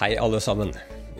Hei, 0.00 0.14
alle 0.16 0.38
sammen. 0.40 0.70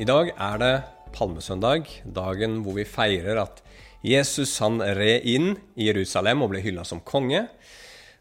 I 0.00 0.06
dag 0.08 0.30
er 0.40 0.54
det 0.56 0.76
palmesøndag, 1.12 1.90
dagen 2.16 2.62
hvor 2.64 2.78
vi 2.78 2.86
feirer 2.88 3.36
at 3.42 3.58
Jesus 4.00 4.54
han 4.64 4.78
red 4.96 5.26
inn 5.28 5.50
i 5.76 5.90
Jerusalem 5.90 6.40
og 6.40 6.54
ble 6.54 6.62
hylla 6.64 6.86
som 6.88 7.02
konge, 7.04 7.42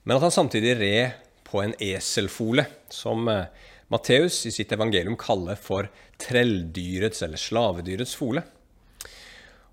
men 0.03 0.17
at 0.17 0.25
han 0.25 0.35
samtidig 0.35 0.73
red 0.81 1.21
på 1.47 1.61
en 1.63 1.71
eselfole, 1.79 2.65
som 2.91 3.31
eh, 3.31 3.47
Matteus 3.87 4.41
i 4.49 4.51
sitt 4.51 4.75
evangelium 4.75 5.15
kaller 5.15 5.55
for 5.55 5.87
trelldyrets 6.19 7.23
eller 7.23 7.39
slavedyrets 7.39 8.19
fole. 8.19 8.43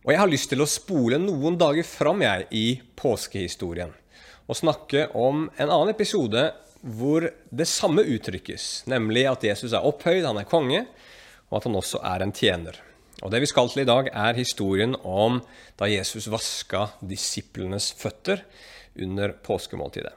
Og 0.06 0.14
Jeg 0.14 0.22
har 0.22 0.30
lyst 0.30 0.54
til 0.54 0.62
å 0.62 0.70
spole 0.70 1.18
noen 1.18 1.58
dager 1.58 1.82
fram 1.82 2.22
jeg, 2.22 2.46
i 2.54 2.66
påskehistorien 2.94 3.90
og 4.46 4.54
snakke 4.54 5.08
om 5.18 5.48
en 5.58 5.66
annen 5.66 5.90
episode 5.90 6.46
hvor 6.80 7.28
det 7.50 7.68
samme 7.68 8.04
uttrykkes, 8.04 8.84
nemlig 8.90 9.26
at 9.30 9.44
Jesus 9.44 9.72
er 9.72 9.84
opphøyd, 9.86 10.26
han 10.26 10.40
er 10.40 10.48
konge, 10.48 10.84
og 11.50 11.58
at 11.60 11.68
han 11.68 11.78
også 11.78 12.02
er 12.04 12.24
en 12.24 12.34
tjener. 12.34 12.78
Og 13.24 13.32
Det 13.32 13.40
vi 13.40 13.48
skal 13.48 13.68
til 13.72 13.82
i 13.82 13.88
dag, 13.88 14.10
er 14.12 14.36
historien 14.36 14.96
om 15.02 15.40
da 15.78 15.88
Jesus 15.88 16.28
vaska 16.28 16.86
disiplenes 17.00 17.92
føtter 17.96 18.44
under 19.00 19.32
påskemåltidet. 19.32 20.12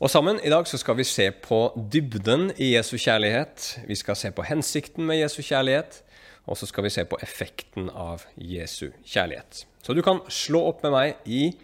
Og 0.00 0.10
Sammen 0.10 0.40
i 0.44 0.50
dag 0.52 0.66
så 0.68 0.76
skal 0.76 0.98
vi 0.98 1.06
se 1.08 1.30
på 1.30 1.72
dybden 1.92 2.50
i 2.58 2.74
Jesu 2.74 2.98
kjærlighet. 2.98 3.78
Vi 3.88 3.96
skal 3.96 4.16
se 4.16 4.30
på 4.34 4.44
hensikten 4.44 5.06
med 5.06 5.22
Jesu 5.22 5.40
kjærlighet, 5.40 6.02
og 6.44 6.58
så 6.60 6.66
skal 6.68 6.84
vi 6.84 6.92
se 6.92 7.06
på 7.08 7.16
effekten 7.24 7.88
av 7.88 8.26
Jesu 8.36 8.90
kjærlighet. 9.06 9.64
Så 9.82 9.94
du 9.94 10.02
kan 10.04 10.20
slå 10.28 10.60
opp 10.68 10.82
med 10.84 10.92
meg 10.92 11.24
i 11.24 11.54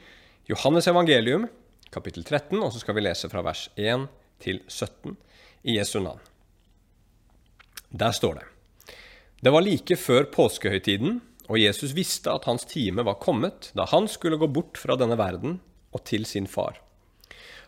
Johannes 0.48 0.88
evangelium, 0.88 1.48
kapittel 1.90 2.24
13, 2.24 2.58
og 2.62 2.72
så 2.72 2.82
skal 2.82 2.96
vi 2.96 3.04
lese 3.04 3.30
fra 3.30 3.42
vers 3.44 3.66
1 3.76 4.06
til 4.42 4.60
17 4.68 5.16
i 5.66 5.76
Jesu 5.76 5.98
navn. 6.00 6.20
Der 7.90 8.14
står 8.14 8.38
det 8.38 8.46
Det 9.42 9.52
var 9.52 9.64
like 9.64 9.96
før 9.96 10.28
påskehøytiden, 10.30 11.20
og 11.50 11.58
Jesus 11.58 11.96
visste 11.96 12.30
at 12.30 12.46
hans 12.46 12.64
time 12.64 13.02
var 13.02 13.18
kommet 13.18 13.72
da 13.74 13.88
han 13.90 14.06
skulle 14.08 14.38
gå 14.38 14.46
bort 14.46 14.78
fra 14.78 14.94
denne 14.96 15.18
verden 15.18 15.58
og 15.90 16.04
til 16.06 16.26
sin 16.26 16.46
far. 16.46 16.78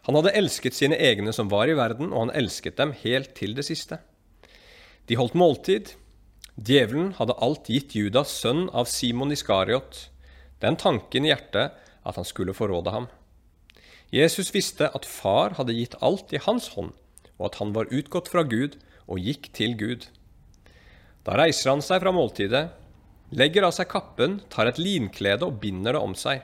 Han 0.06 0.14
hadde 0.18 0.34
elsket 0.38 0.74
sine 0.74 0.98
egne 0.98 1.32
som 1.34 1.50
var 1.50 1.70
i 1.70 1.76
verden, 1.78 2.12
og 2.12 2.26
han 2.26 2.36
elsket 2.38 2.78
dem 2.78 2.94
helt 3.02 3.34
til 3.38 3.54
det 3.54 3.66
siste. 3.66 3.98
De 5.06 5.18
holdt 5.18 5.34
måltid. 5.38 5.94
Djevelen 6.54 7.14
hadde 7.18 7.38
alt 7.42 7.70
gitt 7.70 7.94
Judas, 7.96 8.30
sønn 8.42 8.68
av 8.70 8.90
Simon 8.90 9.32
Iskariot, 9.32 10.08
den 10.62 10.76
tanken 10.78 11.26
i 11.26 11.30
hjertet 11.30 11.74
at 12.02 12.18
han 12.18 12.26
skulle 12.26 12.54
forråde 12.54 12.94
ham. 12.94 13.08
Jesus 14.12 14.50
visste 14.52 14.90
at 14.92 15.08
far 15.08 15.56
hadde 15.56 15.72
gitt 15.72 15.96
alt 16.04 16.34
i 16.36 16.40
hans 16.44 16.74
hånd, 16.74 16.92
og 17.40 17.46
at 17.48 17.58
han 17.62 17.72
var 17.72 17.88
utgått 17.88 18.28
fra 18.28 18.44
Gud 18.44 18.76
og 19.08 19.22
gikk 19.24 19.48
til 19.56 19.72
Gud. 19.80 20.04
Da 21.24 21.38
reiser 21.40 21.72
han 21.72 21.84
seg 21.84 22.02
fra 22.02 22.12
måltidet, 22.12 22.66
legger 23.32 23.64
av 23.64 23.72
seg 23.72 23.88
kappen, 23.88 24.42
tar 24.52 24.68
et 24.68 24.80
linklede 24.80 25.48
og 25.48 25.56
binder 25.62 25.96
det 25.96 26.02
om 26.04 26.16
seg. 26.18 26.42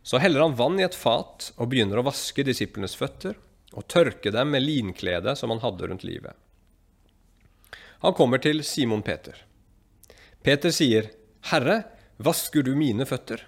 Så 0.00 0.20
heller 0.22 0.46
han 0.46 0.56
vann 0.56 0.78
i 0.80 0.86
et 0.86 0.96
fat 0.96 1.50
og 1.58 1.68
begynner 1.68 2.00
å 2.00 2.06
vaske 2.06 2.46
disiplenes 2.46 2.96
føtter 2.96 3.36
og 3.76 3.84
tørke 3.92 4.32
dem 4.32 4.54
med 4.54 4.64
linkledet 4.64 5.36
som 5.36 5.52
han 5.52 5.60
hadde 5.60 5.90
rundt 5.90 6.06
livet. 6.08 6.32
Han 8.00 8.14
kommer 8.16 8.40
til 8.40 8.62
Simon 8.64 9.02
Peter. 9.02 9.36
Peter 10.42 10.70
sier, 10.70 11.10
'Herre, 11.50 11.82
vasker 12.16 12.62
du 12.62 12.74
mine 12.74 13.04
føtter?' 13.04 13.44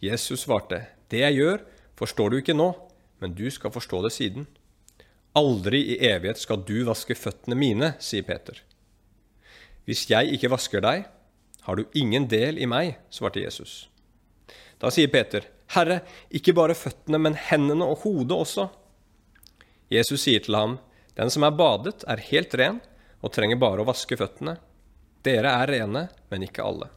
Jesus 0.00 0.48
svarte, 0.48 0.86
'Det 1.08 1.20
jeg 1.20 1.36
gjør, 1.36 1.60
forstår 2.02 2.32
du 2.32 2.40
ikke 2.40 2.56
nå, 2.58 2.72
men 3.22 3.36
du 3.38 3.46
skal 3.54 3.72
forstå 3.74 4.02
det 4.06 4.12
siden. 4.14 4.48
Aldri 5.38 5.80
i 5.94 5.98
evighet 6.10 6.40
skal 6.42 6.60
du 6.66 6.82
vaske 6.88 7.14
føttene 7.16 7.56
mine, 7.56 7.94
sier 8.02 8.26
Peter. 8.26 8.58
Hvis 9.86 10.04
jeg 10.10 10.34
ikke 10.34 10.50
vasker 10.52 10.82
deg, 10.84 11.06
har 11.62 11.78
du 11.78 11.86
ingen 11.98 12.26
del 12.30 12.58
i 12.58 12.68
meg, 12.68 12.96
svarte 13.14 13.42
Jesus. 13.42 13.86
Da 14.82 14.90
sier 14.90 15.10
Peter, 15.10 15.46
Herre, 15.72 16.02
ikke 16.34 16.54
bare 16.58 16.76
føttene, 16.76 17.20
men 17.22 17.38
hendene 17.38 17.86
og 17.86 18.02
hodet 18.02 18.34
også. 18.34 18.66
Jesus 19.92 20.26
sier 20.26 20.42
til 20.42 20.58
ham, 20.58 20.80
Den 21.14 21.28
som 21.30 21.44
er 21.44 21.52
badet, 21.52 22.06
er 22.08 22.24
helt 22.30 22.54
ren 22.56 22.78
og 23.20 23.34
trenger 23.34 23.58
bare 23.60 23.82
å 23.82 23.88
vaske 23.88 24.16
føttene. 24.16 24.56
Dere 25.22 25.52
er 25.60 25.68
rene, 25.68 26.06
men 26.32 26.44
ikke 26.46 26.64
alle. 26.64 26.88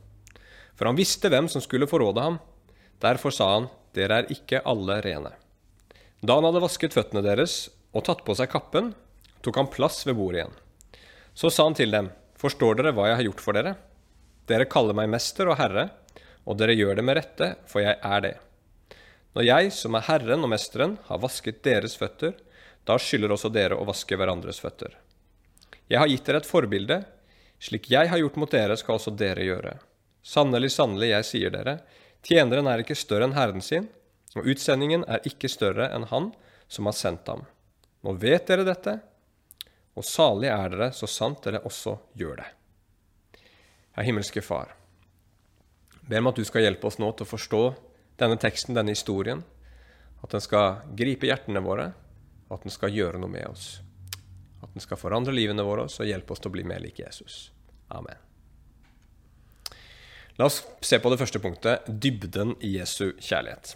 For 0.75 0.87
han 0.87 0.97
visste 0.97 1.29
hvem 1.29 1.49
som 1.51 1.63
skulle 1.63 1.87
forråde 1.87 2.23
ham. 2.23 2.37
Derfor 3.03 3.35
sa 3.35 3.49
han, 3.53 3.67
dere 3.95 4.21
er 4.21 4.31
ikke 4.33 4.61
alle 4.67 4.99
rene. 5.05 5.31
Da 6.25 6.37
han 6.37 6.47
hadde 6.47 6.63
vasket 6.63 6.95
føttene 6.95 7.23
deres 7.25 7.65
og 7.95 8.05
tatt 8.07 8.23
på 8.27 8.35
seg 8.37 8.51
kappen, 8.51 8.93
tok 9.45 9.59
han 9.61 9.71
plass 9.71 10.03
ved 10.07 10.17
bordet 10.19 10.41
igjen. 10.41 10.55
Så 11.35 11.51
sa 11.51 11.67
han 11.67 11.77
til 11.77 11.93
dem, 11.93 12.11
Forstår 12.35 12.75
dere 12.77 12.91
hva 12.95 13.07
jeg 13.07 13.19
har 13.19 13.27
gjort 13.29 13.41
for 13.43 13.55
dere? 13.55 13.77
Dere 14.49 14.67
kaller 14.69 14.97
meg 14.97 15.07
mester 15.09 15.47
og 15.49 15.55
herre, 15.57 15.87
og 16.45 16.59
dere 16.59 16.75
gjør 16.75 16.99
det 16.99 17.05
med 17.07 17.17
rette, 17.17 17.47
for 17.71 17.81
jeg 17.81 17.95
er 17.95 18.25
det. 18.25 18.33
Når 19.35 19.47
jeg, 19.47 19.71
som 19.75 19.95
er 19.97 20.05
Herren 20.07 20.45
og 20.45 20.51
Mesteren, 20.51 20.97
har 21.07 21.21
vasket 21.23 21.63
deres 21.65 21.95
føtter, 21.99 22.35
da 22.85 22.99
skylder 23.01 23.33
også 23.33 23.49
dere 23.51 23.79
å 23.79 23.87
vaske 23.87 24.15
hverandres 24.19 24.61
føtter. 24.61 24.93
Jeg 25.91 25.99
har 26.01 26.11
gitt 26.11 26.27
dere 26.27 26.43
et 26.43 26.49
forbilde. 26.49 27.01
Slik 27.61 27.89
jeg 27.91 28.11
har 28.11 28.21
gjort 28.21 28.37
mot 28.39 28.51
dere, 28.51 28.77
skal 28.77 28.99
også 28.99 29.15
dere 29.17 29.47
gjøre. 29.47 29.77
Sannelig, 30.25 30.71
sannelig, 30.75 31.11
jeg 31.11 31.27
sier 31.29 31.53
dere, 31.53 31.79
Tjeneren 32.25 32.67
er 32.67 32.81
ikke 32.81 32.97
større 32.97 33.27
enn 33.27 33.37
herren 33.37 33.61
sin, 33.61 33.87
og 34.35 34.47
utsendingen 34.49 35.05
er 35.07 35.25
ikke 35.29 35.49
større 35.51 35.91
enn 35.93 36.07
han 36.09 36.31
som 36.67 36.89
har 36.89 36.97
sendt 36.97 37.29
ham. 37.29 37.45
Nå 38.05 38.15
vet 38.21 38.47
dere 38.49 38.65
dette, 38.65 38.97
og 39.95 40.05
salig 40.05 40.49
er 40.51 40.73
dere 40.73 40.89
så 40.93 41.07
sant 41.09 41.45
dere 41.45 41.63
også 41.65 41.95
gjør 42.17 42.41
det. 42.41 42.47
Herre 43.95 44.07
himmelske 44.09 44.43
Far, 44.43 44.73
ber 46.01 46.23
om 46.23 46.31
at 46.33 46.41
du 46.41 46.43
skal 46.47 46.65
hjelpe 46.65 46.89
oss 46.89 46.99
nå 46.99 47.11
til 47.13 47.25
å 47.27 47.31
forstå 47.31 47.63
denne 48.19 48.39
teksten, 48.41 48.75
denne 48.75 48.95
historien, 48.95 49.43
at 50.25 50.33
den 50.33 50.43
skal 50.43 50.81
gripe 50.97 51.29
hjertene 51.29 51.61
våre, 51.63 51.91
og 52.49 52.57
at 52.57 52.65
den 52.65 52.73
skal 52.73 52.93
gjøre 52.93 53.21
noe 53.21 53.31
med 53.31 53.47
oss. 53.47 53.79
At 54.65 54.73
den 54.73 54.83
skal 54.83 54.99
forandre 54.99 55.35
livene 55.35 55.65
våre 55.65 55.87
og 55.87 56.09
hjelpe 56.09 56.33
oss 56.33 56.41
til 56.41 56.51
å 56.51 56.57
bli 56.57 56.65
mer 56.67 56.81
lik 56.81 57.03
Jesus. 57.05 57.51
Amen. 57.93 58.24
La 60.35 60.49
oss 60.49 60.61
se 60.83 60.99
på 60.99 61.11
det 61.11 61.19
første 61.21 61.39
punktet 61.39 61.87
dybden 61.87 62.57
i 62.59 62.75
Jesu 62.75 63.13
kjærlighet. 63.23 63.75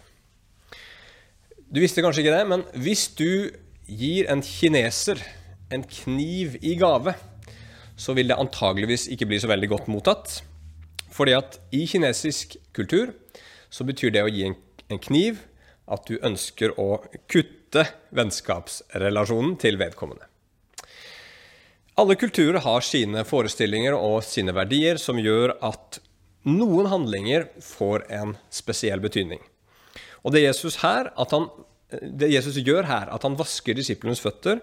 Du 1.70 1.80
visste 1.80 2.02
kanskje 2.04 2.24
ikke 2.24 2.36
det, 2.36 2.46
men 2.50 2.64
hvis 2.82 3.06
du 3.16 3.50
gir 3.86 4.28
en 4.30 4.42
kineser 4.44 5.22
en 5.70 5.84
kniv 5.86 6.56
i 6.60 6.74
gave, 6.78 7.14
så 7.96 8.14
vil 8.16 8.30
det 8.30 8.38
antageligvis 8.40 9.06
ikke 9.12 9.28
bli 9.30 9.38
så 9.40 9.50
veldig 9.50 9.70
godt 9.70 9.90
mottatt. 9.92 10.40
Fordi 11.14 11.34
at 11.36 11.58
i 11.74 11.84
kinesisk 11.90 12.56
kultur 12.76 13.14
så 13.70 13.86
betyr 13.86 14.12
det 14.14 14.24
å 14.24 14.32
gi 14.32 14.48
en, 14.48 14.58
kniv 14.98 15.44
at 15.90 16.06
du 16.08 16.16
ønsker 16.26 16.74
å 16.82 16.98
kutte 17.30 17.84
vennskapsrelasjonen 18.14 19.54
til 19.62 19.78
vedkommende. 19.78 20.26
Alle 22.00 22.16
kulturer 22.18 22.62
har 22.64 22.82
sine 22.82 23.22
forestillinger 23.28 23.94
og 23.94 24.24
sine 24.26 24.54
verdier 24.56 24.98
som 24.98 25.20
gjør 25.20 25.54
at 25.66 26.00
noen 26.48 26.88
handlinger 26.90 27.48
får 27.64 28.06
en 28.12 28.36
spesiell 28.52 29.02
betydning. 29.02 29.42
Og 30.24 30.34
det 30.34 30.44
Jesus, 30.44 30.78
her, 30.84 31.10
han, 31.16 31.48
det 31.90 32.30
Jesus 32.32 32.60
gjør 32.60 32.88
her, 32.88 33.10
at 33.12 33.24
han 33.26 33.38
vasker 33.38 33.76
disiplenes 33.76 34.22
føtter, 34.22 34.60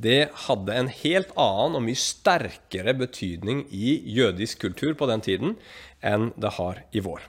det 0.00 0.30
hadde 0.46 0.76
en 0.76 0.88
helt 1.02 1.32
annen 1.36 1.76
og 1.76 1.84
mye 1.84 1.98
sterkere 1.98 2.94
betydning 2.96 3.66
i 3.68 3.98
jødisk 4.16 4.62
kultur 4.64 4.94
på 4.96 5.08
den 5.10 5.20
tiden 5.24 5.58
enn 6.00 6.30
det 6.40 6.54
har 6.56 6.80
i 6.96 7.02
vår. 7.04 7.26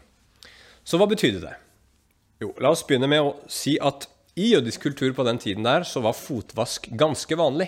Så 0.88 1.00
hva 1.00 1.10
betydde 1.12 1.44
det? 1.44 1.58
Jo, 2.42 2.54
la 2.64 2.72
oss 2.74 2.86
begynne 2.88 3.10
med 3.12 3.26
å 3.26 3.36
si 3.52 3.76
at 3.78 4.08
i 4.40 4.54
jødisk 4.54 4.88
kultur 4.88 5.12
på 5.14 5.26
den 5.28 5.42
tiden 5.42 5.68
der 5.68 5.84
så 5.88 6.02
var 6.04 6.16
fotvask 6.18 6.88
ganske 6.98 7.36
vanlig. 7.38 7.68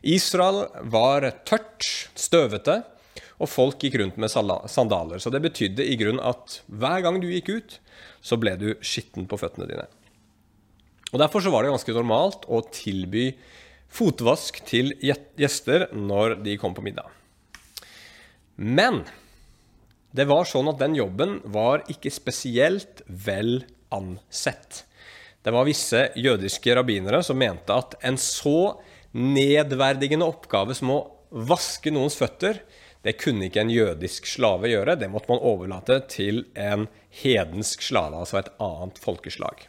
Israel 0.00 0.64
var 0.88 1.26
tørt, 1.44 1.84
støvete, 2.16 2.80
og 3.40 3.48
folk 3.48 3.80
gikk 3.80 3.96
rundt 4.00 4.18
med 4.20 4.30
sandaler. 4.30 5.20
Så 5.22 5.32
det 5.32 5.40
betydde 5.44 5.86
i 5.86 5.96
grunn 6.00 6.20
at 6.20 6.60
hver 6.68 7.00
gang 7.06 7.20
du 7.22 7.30
gikk 7.30 7.48
ut, 7.48 7.78
så 8.20 8.36
ble 8.40 8.52
du 8.60 8.68
skitten 8.84 9.28
på 9.28 9.38
føttene 9.40 9.68
dine. 9.70 9.86
Og 11.10 11.18
Derfor 11.22 11.42
så 11.42 11.50
var 11.50 11.64
det 11.64 11.72
ganske 11.72 11.96
normalt 11.96 12.44
å 12.46 12.60
tilby 12.70 13.30
fotvask 13.90 14.60
til 14.68 14.92
gjester 15.02 15.88
når 15.96 16.36
de 16.44 16.58
kom 16.60 16.76
på 16.76 16.84
middag. 16.84 17.08
Men 18.60 19.02
det 20.14 20.26
var 20.28 20.46
sånn 20.46 20.68
at 20.70 20.78
den 20.82 20.96
jobben 20.98 21.38
var 21.48 21.84
ikke 21.90 22.12
spesielt 22.12 23.02
vel 23.06 23.62
ansett. 23.94 24.84
Det 25.40 25.54
var 25.54 25.66
visse 25.66 26.10
jødiske 26.18 26.74
rabbinere 26.76 27.22
som 27.24 27.38
mente 27.40 27.72
at 27.72 27.96
en 28.04 28.18
så 28.20 28.76
nedverdigende 29.16 30.28
oppgave 30.28 30.76
som 30.76 30.92
å 30.92 31.00
vaske 31.30 31.92
noens 31.94 32.18
føtter, 32.18 32.60
det 33.04 33.16
kunne 33.20 33.48
ikke 33.48 33.62
en 33.64 33.72
jødisk 33.72 34.26
slave 34.28 34.68
gjøre, 34.68 34.98
det 35.00 35.08
måtte 35.12 35.30
man 35.32 35.40
overlate 35.40 36.02
til 36.12 36.44
en 36.58 36.86
hedensk 37.22 37.82
slave, 37.82 38.18
altså 38.20 38.42
et 38.42 38.50
annet 38.60 39.00
folkeslag. 39.00 39.66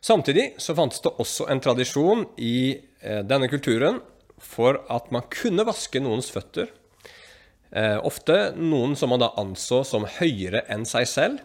Samtidig 0.00 0.52
så 0.62 0.76
fantes 0.78 1.02
det 1.02 1.16
også 1.18 1.48
en 1.50 1.60
tradisjon 1.60 2.22
i 2.38 2.78
eh, 3.02 3.22
denne 3.26 3.48
kulturen 3.50 3.98
for 4.38 4.78
at 4.94 5.10
man 5.10 5.26
kunne 5.32 5.66
vaske 5.66 5.98
noens 6.02 6.30
føtter. 6.30 6.70
Eh, 7.74 7.98
ofte 8.06 8.52
noen 8.56 8.94
som 8.96 9.10
man 9.12 9.24
da 9.24 9.32
anså 9.40 9.82
som 9.84 10.06
høyere 10.20 10.62
enn 10.70 10.86
seg 10.88 11.08
selv, 11.10 11.42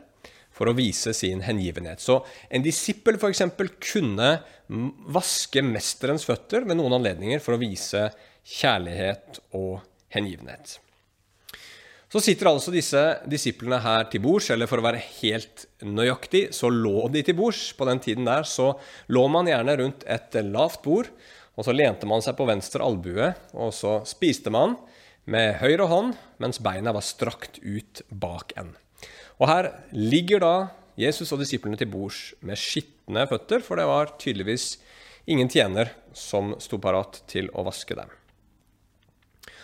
for 0.54 0.70
å 0.70 0.76
vise 0.78 1.16
sin 1.18 1.42
hengivenhet. 1.42 1.98
Så 1.98 2.20
en 2.54 2.62
disippel 2.62 3.18
f.eks. 3.18 3.42
kunne 3.82 4.30
vaske 5.10 5.64
mesterens 5.66 6.28
føtter 6.30 6.68
ved 6.70 6.78
noen 6.78 6.94
anledninger 7.00 7.42
for 7.42 7.58
å 7.58 7.62
vise 7.62 8.06
kjærlighet 8.46 9.42
og 9.58 9.82
hengivenhet. 9.82 9.93
Så 12.14 12.22
sitter 12.22 12.52
altså 12.52 12.70
disse 12.70 13.00
disiplene 13.26 13.80
her 13.82 14.04
til 14.12 14.22
bords, 14.22 14.52
eller 14.54 14.70
for 14.70 14.78
å 14.78 14.86
være 14.86 15.02
helt 15.18 15.64
nøyaktig, 15.82 16.52
så 16.54 16.70
lå 16.70 17.08
de 17.10 17.24
til 17.26 17.34
bords. 17.40 17.72
På 17.74 17.88
den 17.90 17.98
tiden 18.04 18.30
der 18.30 18.46
så 18.46 18.76
lå 19.10 19.24
man 19.34 19.50
gjerne 19.50 19.74
rundt 19.80 20.06
et 20.06 20.38
lavt 20.46 20.84
bord, 20.86 21.10
og 21.58 21.66
så 21.66 21.74
lente 21.74 22.06
man 22.10 22.22
seg 22.22 22.38
på 22.38 22.46
venstre 22.46 22.86
albue, 22.86 23.32
og 23.58 23.74
så 23.74 23.96
spiste 24.06 24.54
man 24.54 24.78
med 25.26 25.58
høyre 25.64 25.90
hånd, 25.90 26.14
mens 26.38 26.62
beina 26.62 26.94
var 26.94 27.06
strakt 27.06 27.58
ut 27.66 28.06
bak 28.10 28.54
en. 28.62 28.76
Og 29.42 29.50
her 29.50 29.72
ligger 29.98 30.46
da 30.46 30.56
Jesus 31.02 31.34
og 31.34 31.42
disiplene 31.42 31.80
til 31.82 31.90
bords 31.90 32.36
med 32.46 32.62
skitne 32.62 33.26
føtter, 33.30 33.66
for 33.66 33.82
det 33.82 33.90
var 33.90 34.14
tydeligvis 34.22 34.76
ingen 35.26 35.50
tjener 35.50 35.96
som 36.14 36.54
sto 36.62 36.78
parat 36.78 37.24
til 37.32 37.50
å 37.58 37.66
vaske 37.66 37.98
dem. 37.98 38.12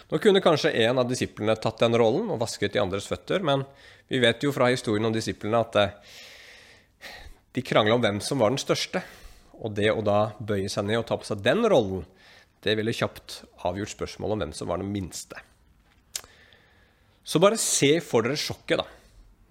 Nå 0.09 0.17
kunne 0.17 0.41
kanskje 0.41 0.71
en 0.87 0.97
av 0.97 1.09
disiplene 1.09 1.53
tatt 1.61 1.83
den 1.83 1.97
rollen 1.99 2.31
og 2.33 2.39
vasket 2.41 2.73
de 2.73 2.81
andres 2.81 3.05
føtter, 3.09 3.43
men 3.45 3.61
vi 4.09 4.17
vet 4.23 4.41
jo 4.41 4.49
fra 4.55 4.71
historien 4.71 5.05
om 5.05 5.13
disiplene 5.13 5.59
at 5.61 5.75
eh, 5.77 6.15
de 7.53 7.61
krangla 7.65 7.93
om 7.93 8.01
hvem 8.01 8.17
som 8.25 8.41
var 8.41 8.49
den 8.49 8.61
største. 8.61 9.03
Og 9.59 9.75
det 9.77 9.91
å 9.91 10.01
da 10.01 10.31
bøye 10.39 10.71
seg 10.71 10.87
ned 10.87 11.01
og 11.01 11.05
ta 11.09 11.17
på 11.19 11.27
seg 11.27 11.43
den 11.45 11.61
rollen, 11.69 12.07
det 12.65 12.73
ville 12.79 12.95
kjapt 12.95 13.43
avgjort 13.67 13.93
spørsmålet 13.93 14.33
om 14.33 14.43
hvem 14.43 14.55
som 14.57 14.71
var 14.71 14.81
den 14.81 14.89
minste. 14.91 15.37
Så 17.23 17.41
bare 17.43 17.59
se 17.61 17.99
for 18.01 18.25
dere 18.25 18.39
sjokket, 18.39 18.81
da. 18.81 18.87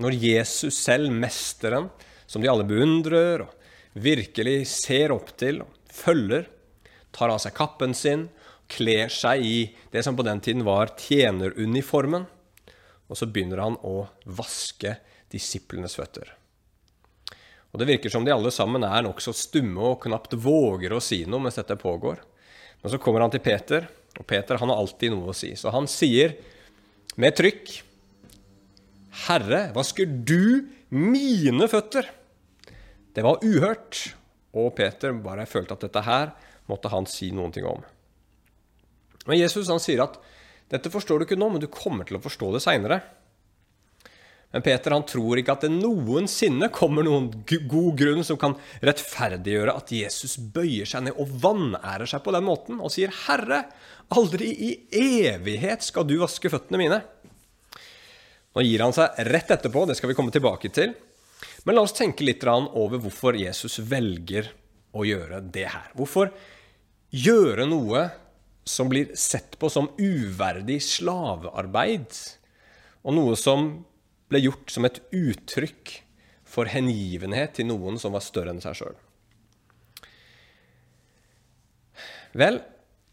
Når 0.02 0.16
Jesus 0.18 0.78
selv, 0.82 1.12
mesteren, 1.14 1.86
som 2.26 2.42
de 2.42 2.50
alle 2.50 2.66
beundrer 2.66 3.44
og 3.46 3.54
virkelig 3.98 4.64
ser 4.72 5.14
opp 5.14 5.30
til 5.38 5.62
og 5.62 5.94
følger, 5.94 6.48
tar 7.14 7.30
av 7.30 7.38
seg 7.42 7.54
kappen 7.56 7.94
sin 7.96 8.26
kler 8.68 9.12
seg 9.12 9.44
i 9.44 9.58
det 9.92 10.04
som 10.04 10.16
på 10.16 10.26
den 10.26 10.40
tiden 10.44 10.64
var 10.66 10.92
tjeneruniformen. 10.98 12.26
Og 13.08 13.16
så 13.16 13.28
begynner 13.28 13.62
han 13.64 13.78
å 13.86 14.08
vaske 14.24 14.98
disiplenes 15.32 15.96
føtter. 15.96 16.34
Og 17.72 17.80
Det 17.80 17.88
virker 17.88 18.12
som 18.12 18.24
de 18.24 18.32
alle 18.32 18.52
sammen 18.52 18.84
er 18.84 19.04
nokså 19.04 19.34
stumme 19.36 19.92
og 19.92 20.02
knapt 20.04 20.36
våger 20.40 20.94
å 20.94 21.02
si 21.04 21.24
noe 21.28 21.42
mens 21.44 21.58
dette 21.60 21.76
pågår. 21.80 22.20
Men 22.82 22.92
så 22.92 23.00
kommer 23.02 23.24
han 23.24 23.32
til 23.32 23.44
Peter, 23.44 23.88
og 24.18 24.26
Peter 24.28 24.60
han 24.60 24.72
har 24.72 24.80
alltid 24.80 25.12
noe 25.12 25.32
å 25.32 25.36
si. 25.36 25.52
Så 25.56 25.72
han 25.74 25.88
sier 25.90 26.36
med 27.18 27.36
trykk 27.36 27.74
Herre, 29.26 29.68
vasker 29.74 30.06
du 30.06 30.68
mine 30.94 31.66
føtter? 31.68 32.06
Det 33.12 33.24
var 33.26 33.42
uhørt. 33.42 34.14
Og 34.56 34.70
Peter 34.78 35.12
bare 35.20 35.46
følte 35.48 35.74
at 35.74 35.84
dette 35.84 36.02
her 36.06 36.30
måtte 36.70 36.90
han 36.92 37.06
si 37.10 37.32
noen 37.34 37.52
ting 37.52 37.66
om. 37.68 37.82
Men 39.28 39.40
Jesus 39.40 39.68
han 39.70 39.82
sier 39.82 40.02
at 40.04 40.18
dette 40.72 40.92
forstår 40.92 41.20
du 41.20 41.28
ikke 41.28 41.38
nå, 41.38 41.48
men 41.52 41.62
du 41.62 41.68
kommer 41.72 42.08
til 42.08 42.18
å 42.18 42.24
forstå 42.24 42.50
det 42.54 42.64
seinere. 42.64 43.00
Men 44.52 44.64
Peter 44.64 44.94
han 44.94 45.04
tror 45.04 45.36
ikke 45.40 45.54
at 45.58 45.64
det 45.66 45.72
noensinne 45.74 46.70
kommer 46.72 47.04
noen 47.04 47.28
god 47.44 47.90
grunn 48.00 48.24
som 48.24 48.38
kan 48.40 48.54
rettferdiggjøre 48.84 49.74
at 49.76 49.92
Jesus 49.92 50.38
bøyer 50.40 50.88
seg 50.88 51.04
ned 51.04 51.20
og 51.20 51.34
vanærer 51.42 52.08
seg 52.08 52.24
på 52.24 52.32
den 52.32 52.46
måten 52.48 52.80
og 52.80 52.92
sier, 52.92 53.12
'Herre, 53.12 53.66
aldri 54.16 54.48
i 54.48 54.70
evighet 55.28 55.84
skal 55.84 56.08
du 56.08 56.16
vaske 56.22 56.48
føttene 56.48 56.80
mine.' 56.80 57.02
Nå 58.56 58.64
gir 58.64 58.80
han 58.82 58.96
seg 58.96 59.20
rett 59.28 59.50
etterpå, 59.52 59.84
det 59.86 59.98
skal 59.98 60.08
vi 60.08 60.16
komme 60.16 60.32
tilbake 60.32 60.72
til. 60.72 60.94
Men 61.68 61.76
la 61.76 61.84
oss 61.84 61.92
tenke 61.92 62.24
litt 62.24 62.42
over 62.48 62.98
hvorfor 62.98 63.36
Jesus 63.36 63.78
velger 63.78 64.48
å 64.96 65.04
gjøre 65.04 65.42
det 65.44 65.68
her. 65.68 65.92
Hvorfor 65.94 66.32
gjøre 67.12 67.68
noe 67.68 68.08
som 68.68 68.90
blir 68.90 69.14
sett 69.16 69.56
på 69.60 69.70
som 69.72 69.90
uverdig 69.98 70.80
slavearbeid, 70.84 72.12
og 73.04 73.16
noe 73.16 73.36
som 73.38 73.70
ble 74.28 74.42
gjort 74.44 74.72
som 74.72 74.86
et 74.88 75.00
uttrykk 75.14 75.94
for 76.48 76.68
hengivenhet 76.70 77.56
til 77.58 77.68
noen 77.68 78.00
som 78.00 78.14
var 78.16 78.24
større 78.24 78.52
enn 78.54 78.62
seg 78.62 78.76
sjøl. 78.80 78.96
Vel, 82.38 82.60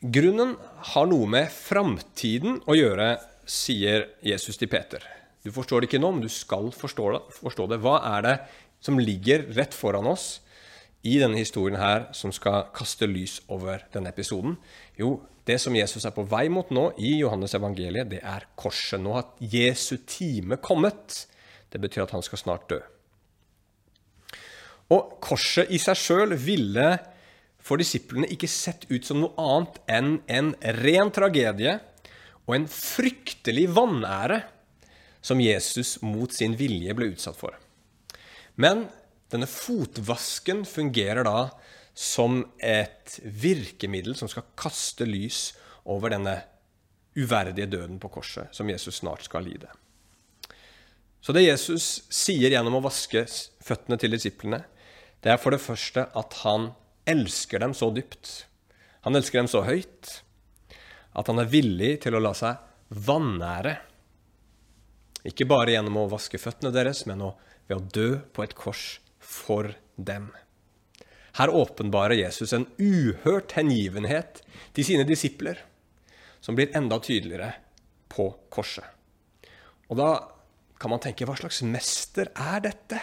grunnen 0.04 0.56
har 0.92 1.08
noe 1.10 1.28
med 1.32 1.52
framtiden 1.52 2.60
å 2.68 2.76
gjøre, 2.76 3.16
sier 3.48 4.10
Jesus 4.26 4.58
til 4.60 4.70
Peter. 4.72 5.04
Du 5.46 5.52
forstår 5.54 5.84
det 5.84 5.92
ikke 5.92 6.02
nå, 6.02 6.10
men 6.16 6.26
du 6.26 6.32
skal 6.32 6.72
forstå 6.74 7.10
det. 7.14 7.22
Forstå 7.38 7.68
det. 7.70 7.78
Hva 7.84 8.00
er 8.18 8.26
det 8.26 8.36
som 8.84 8.98
ligger 9.00 9.46
rett 9.56 9.76
foran 9.78 10.10
oss 10.10 10.40
i 11.06 11.20
denne 11.22 11.38
historien 11.38 11.78
her 11.80 12.10
som 12.18 12.34
skal 12.34 12.72
kaste 12.76 13.08
lys 13.10 13.38
over 13.54 13.86
denne 13.94 14.10
episoden? 14.10 14.58
Jo, 14.98 15.20
det 15.46 15.60
som 15.62 15.76
Jesus 15.78 16.08
er 16.08 16.14
på 16.16 16.26
vei 16.26 16.48
mot 16.50 16.72
nå 16.74 16.90
i 16.98 17.16
Johannes 17.20 17.54
evangeliet, 17.58 18.10
det 18.10 18.24
er 18.26 18.48
korset. 18.58 18.98
Nå 19.02 19.14
har 19.14 19.30
Jesu 19.40 20.00
time 20.10 20.58
kommet. 20.58 21.26
Det 21.70 21.82
betyr 21.82 22.06
at 22.06 22.16
han 22.16 22.26
skal 22.26 22.42
snart 22.42 22.70
dø. 22.72 22.80
Og 24.94 25.18
korset 25.22 25.70
i 25.74 25.80
seg 25.82 25.98
sjøl 25.98 26.36
ville 26.38 26.90
for 27.66 27.82
disiplene 27.82 28.30
ikke 28.30 28.50
sett 28.50 28.86
ut 28.92 29.06
som 29.06 29.22
noe 29.24 29.34
annet 29.42 29.80
enn 29.90 30.12
en 30.30 30.52
ren 30.82 31.10
tragedie 31.14 31.80
og 32.46 32.58
en 32.58 32.68
fryktelig 32.70 33.66
vanære 33.74 34.44
som 35.26 35.42
Jesus 35.42 35.96
mot 36.06 36.30
sin 36.34 36.54
vilje 36.58 36.94
ble 36.98 37.10
utsatt 37.16 37.38
for. 37.38 37.56
Men 38.62 38.86
denne 39.36 39.50
fotvasken 39.50 40.64
fungerer 40.68 41.28
da 41.28 41.50
som 41.96 42.42
et 42.60 43.20
virkemiddel 43.24 44.18
som 44.20 44.30
skal 44.32 44.48
kaste 44.60 45.08
lys 45.08 45.54
over 45.88 46.12
denne 46.12 46.36
uverdige 47.16 47.70
døden 47.72 48.00
på 48.04 48.12
korset, 48.12 48.52
som 48.52 48.70
Jesus 48.70 49.00
snart 49.00 49.24
skal 49.24 49.46
lide. 49.48 49.70
Så 51.24 51.34
det 51.34 51.46
Jesus 51.46 52.04
sier 52.14 52.52
gjennom 52.52 52.76
å 52.78 52.84
vaske 52.86 53.24
føttene 53.64 53.98
til 53.98 54.14
disiplene, 54.14 54.66
det 55.24 55.32
er 55.34 55.40
for 55.42 55.56
det 55.56 55.64
første 55.64 56.04
at 56.14 56.36
han 56.44 56.74
elsker 57.10 57.64
dem 57.64 57.74
så 57.74 57.90
dypt. 57.96 58.44
Han 59.08 59.18
elsker 59.18 59.40
dem 59.40 59.50
så 59.50 59.64
høyt 59.66 60.20
at 61.16 61.32
han 61.32 61.40
er 61.40 61.50
villig 61.50 61.96
til 62.04 62.18
å 62.18 62.22
la 62.22 62.34
seg 62.38 62.60
vanære. 63.08 63.78
Ikke 65.26 65.48
bare 65.50 65.74
gjennom 65.74 66.04
å 66.04 66.10
vaske 66.12 66.38
føttene 66.38 66.74
deres, 66.76 67.06
men 67.10 67.24
ved 67.66 67.80
å 67.80 67.88
dø 67.96 68.10
på 68.36 68.44
et 68.46 68.54
kors 68.58 69.00
for 69.26 69.74
dem. 69.96 70.30
Her 71.36 71.52
åpenbarer 71.52 72.16
Jesus 72.16 72.54
en 72.56 72.68
uhørt 72.80 73.58
hengivenhet 73.58 74.40
til 74.76 74.88
sine 74.88 75.04
disipler, 75.08 75.58
som 76.40 76.56
blir 76.56 76.72
enda 76.78 77.00
tydeligere 77.04 77.52
på 78.12 78.30
korset. 78.54 78.86
Og 79.90 80.00
da 80.00 80.10
kan 80.80 80.94
man 80.94 81.02
tenke 81.04 81.28
hva 81.28 81.36
slags 81.40 81.62
mester 81.68 82.32
er 82.32 82.64
dette? 82.64 83.02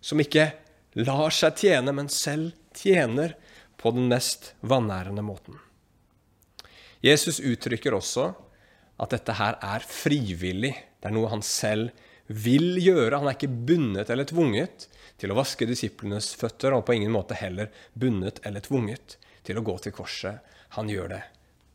Som 0.00 0.22
ikke 0.22 0.50
lar 1.00 1.34
seg 1.34 1.58
tjene, 1.64 1.92
men 1.92 2.08
selv 2.12 2.54
tjener 2.76 3.36
på 3.80 3.92
den 3.94 4.08
mest 4.08 4.52
vanærende 4.64 5.24
måten. 5.24 5.58
Jesus 7.04 7.42
uttrykker 7.44 7.96
også 7.96 8.30
at 9.02 9.12
dette 9.12 9.36
her 9.36 9.58
er 9.60 9.84
frivillig. 9.84 10.72
Det 11.00 11.10
er 11.10 11.16
noe 11.16 11.32
han 11.32 11.44
selv 11.44 11.92
vil 12.26 12.78
gjøre. 12.80 13.18
Han 13.18 13.28
er 13.30 13.36
ikke 13.36 13.52
bundet 13.68 14.10
eller 14.12 14.28
tvunget 14.28 14.88
til 15.20 15.32
å 15.32 15.38
vaske 15.38 15.68
disiplenes 15.68 16.32
føtter, 16.38 16.74
og 16.74 16.86
på 16.86 16.96
ingen 16.96 17.12
måte 17.14 17.38
heller 17.38 17.72
bundet 17.92 18.40
eller 18.46 18.64
tvunget 18.64 19.18
til 19.46 19.60
å 19.60 19.64
gå 19.66 19.76
til 19.84 19.94
korset. 19.94 20.40
Han 20.78 20.90
gjør 20.90 21.12
det 21.14 21.22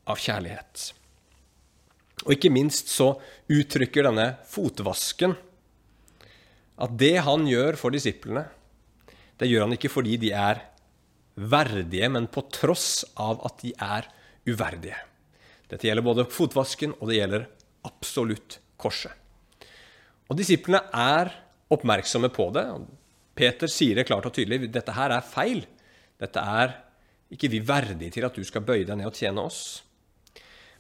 av 0.10 0.20
kjærlighet. 0.20 0.90
Og 2.26 2.34
ikke 2.36 2.52
minst 2.52 2.90
så 2.92 3.14
uttrykker 3.48 4.10
denne 4.10 4.34
fotvasken 4.50 5.38
at 6.80 6.96
det 7.00 7.18
han 7.26 7.46
gjør 7.48 7.78
for 7.80 7.96
disiplene, 7.96 8.46
det 9.40 9.48
gjør 9.48 9.68
han 9.68 9.76
ikke 9.76 9.92
fordi 9.92 10.18
de 10.20 10.34
er 10.36 10.62
verdige, 11.40 12.10
men 12.12 12.28
på 12.28 12.44
tross 12.52 13.06
av 13.20 13.40
at 13.48 13.62
de 13.64 13.72
er 13.76 14.08
uverdige. 14.48 14.98
Dette 15.72 15.88
gjelder 15.88 16.04
både 16.04 16.28
fotvasken, 16.34 16.96
og 17.00 17.12
det 17.12 17.20
gjelder 17.20 17.46
absolutt 17.88 18.60
korset. 18.80 19.14
Og 20.30 20.38
disiplene 20.38 20.84
er 20.94 21.32
oppmerksomme 21.74 22.30
på 22.34 22.50
det. 22.54 22.66
Peter 23.38 23.72
sier 23.72 23.98
det 23.98 24.08
klart 24.10 24.28
og 24.30 24.36
tydelig. 24.36 24.70
Dette 24.74 24.94
her 24.94 25.14
er 25.16 25.26
feil. 25.26 25.64
Dette 26.22 26.44
er 26.44 26.76
ikke 27.34 27.50
vi 27.54 27.62
verdige 27.66 28.18
til 28.18 28.26
at 28.26 28.36
du 28.36 28.46
skal 28.46 28.66
bøye 28.66 28.86
deg 28.86 29.00
ned 29.00 29.10
og 29.10 29.18
tjene 29.18 29.42
oss. 29.46 29.82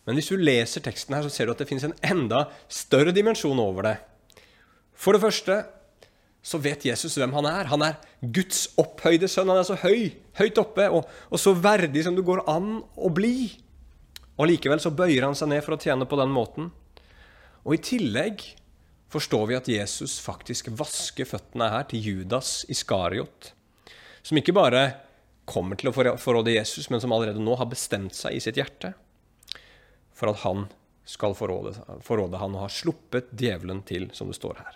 Men 0.06 0.18
hvis 0.18 0.32
du 0.32 0.42
leser 0.42 0.84
teksten 0.86 1.16
her, 1.16 1.26
så 1.26 1.34
ser 1.34 1.48
du 1.48 1.54
at 1.54 1.62
det 1.62 1.68
finnes 1.70 1.86
en 1.86 1.98
enda 2.06 2.48
større 2.72 3.14
dimensjon 3.14 3.60
over 3.62 3.86
det. 3.86 3.98
For 4.98 5.16
det 5.16 5.24
første 5.24 5.60
så 6.46 6.60
vet 6.62 6.86
Jesus 6.88 7.18
hvem 7.20 7.34
han 7.36 7.48
er. 7.50 7.70
Han 7.72 7.84
er 7.86 7.98
Guds 8.22 8.68
opphøyde 8.80 9.30
sønn. 9.30 9.52
Han 9.52 9.62
er 9.62 9.68
så 9.68 9.78
høy, 9.82 10.10
høyt 10.40 10.62
oppe 10.62 10.88
og, 10.94 11.10
og 11.30 11.42
så 11.42 11.54
verdig 11.58 12.06
som 12.06 12.18
det 12.18 12.26
går 12.28 12.46
an 12.50 12.80
å 12.82 13.12
bli. 13.14 13.52
Og 14.40 14.50
Likevel 14.50 14.82
så 14.82 14.94
bøyer 14.96 15.28
han 15.28 15.38
seg 15.38 15.52
ned 15.52 15.66
for 15.66 15.76
å 15.76 15.82
tjene 15.82 16.08
på 16.10 16.20
den 16.20 16.32
måten. 16.34 16.72
Og 17.68 17.76
i 17.76 17.84
tillegg 17.84 18.46
forstår 19.10 19.46
vi 19.50 19.58
at 19.58 19.70
Jesus 19.72 20.20
faktisk 20.22 20.70
vasker 20.80 21.28
føttene 21.28 21.70
her 21.74 21.86
til 21.90 22.06
Judas 22.06 22.64
Iskariot, 22.70 23.54
som 24.22 24.38
ikke 24.38 24.56
bare 24.56 24.84
kommer 25.50 25.80
til 25.80 25.90
å 25.90 25.94
forråde 25.94 26.54
Jesus, 26.54 26.90
men 26.94 27.02
som 27.02 27.14
allerede 27.16 27.42
nå 27.42 27.56
har 27.58 27.70
bestemt 27.72 28.14
seg 28.18 28.38
i 28.38 28.44
sitt 28.44 28.60
hjerte 28.60 28.94
for 30.20 30.34
at 30.34 30.44
han 30.44 30.68
skal 31.10 31.34
forråde, 31.38 31.74
forråde 32.06 32.38
han 32.38 32.54
og 32.58 32.68
har 32.68 32.74
sluppet 32.74 33.32
djevelen 33.40 33.82
til, 33.88 34.10
som 34.14 34.30
det 34.30 34.38
står 34.38 34.60
her. 34.62 34.76